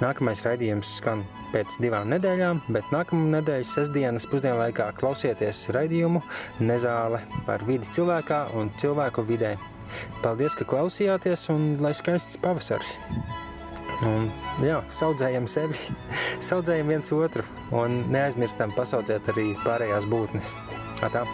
[0.00, 6.22] Nākamais raidījums skan pēc divām nedēļām, bet nākamā nedēļas sestdienas pusdienlaikā klausieties raidījumu
[6.64, 9.58] Nezāle par vidi cilvēkā un cilvēku vidē.
[10.22, 12.96] Paldies, ka klausījāties un lai skaists pavasars!
[14.08, 14.30] Un,
[14.64, 15.76] jā, saudzējam sevi,
[16.48, 17.44] saudzējam viens otru
[17.76, 20.56] un neaizmirstam pasaudzēt arī pārējās būtnes.
[21.04, 21.26] Atā.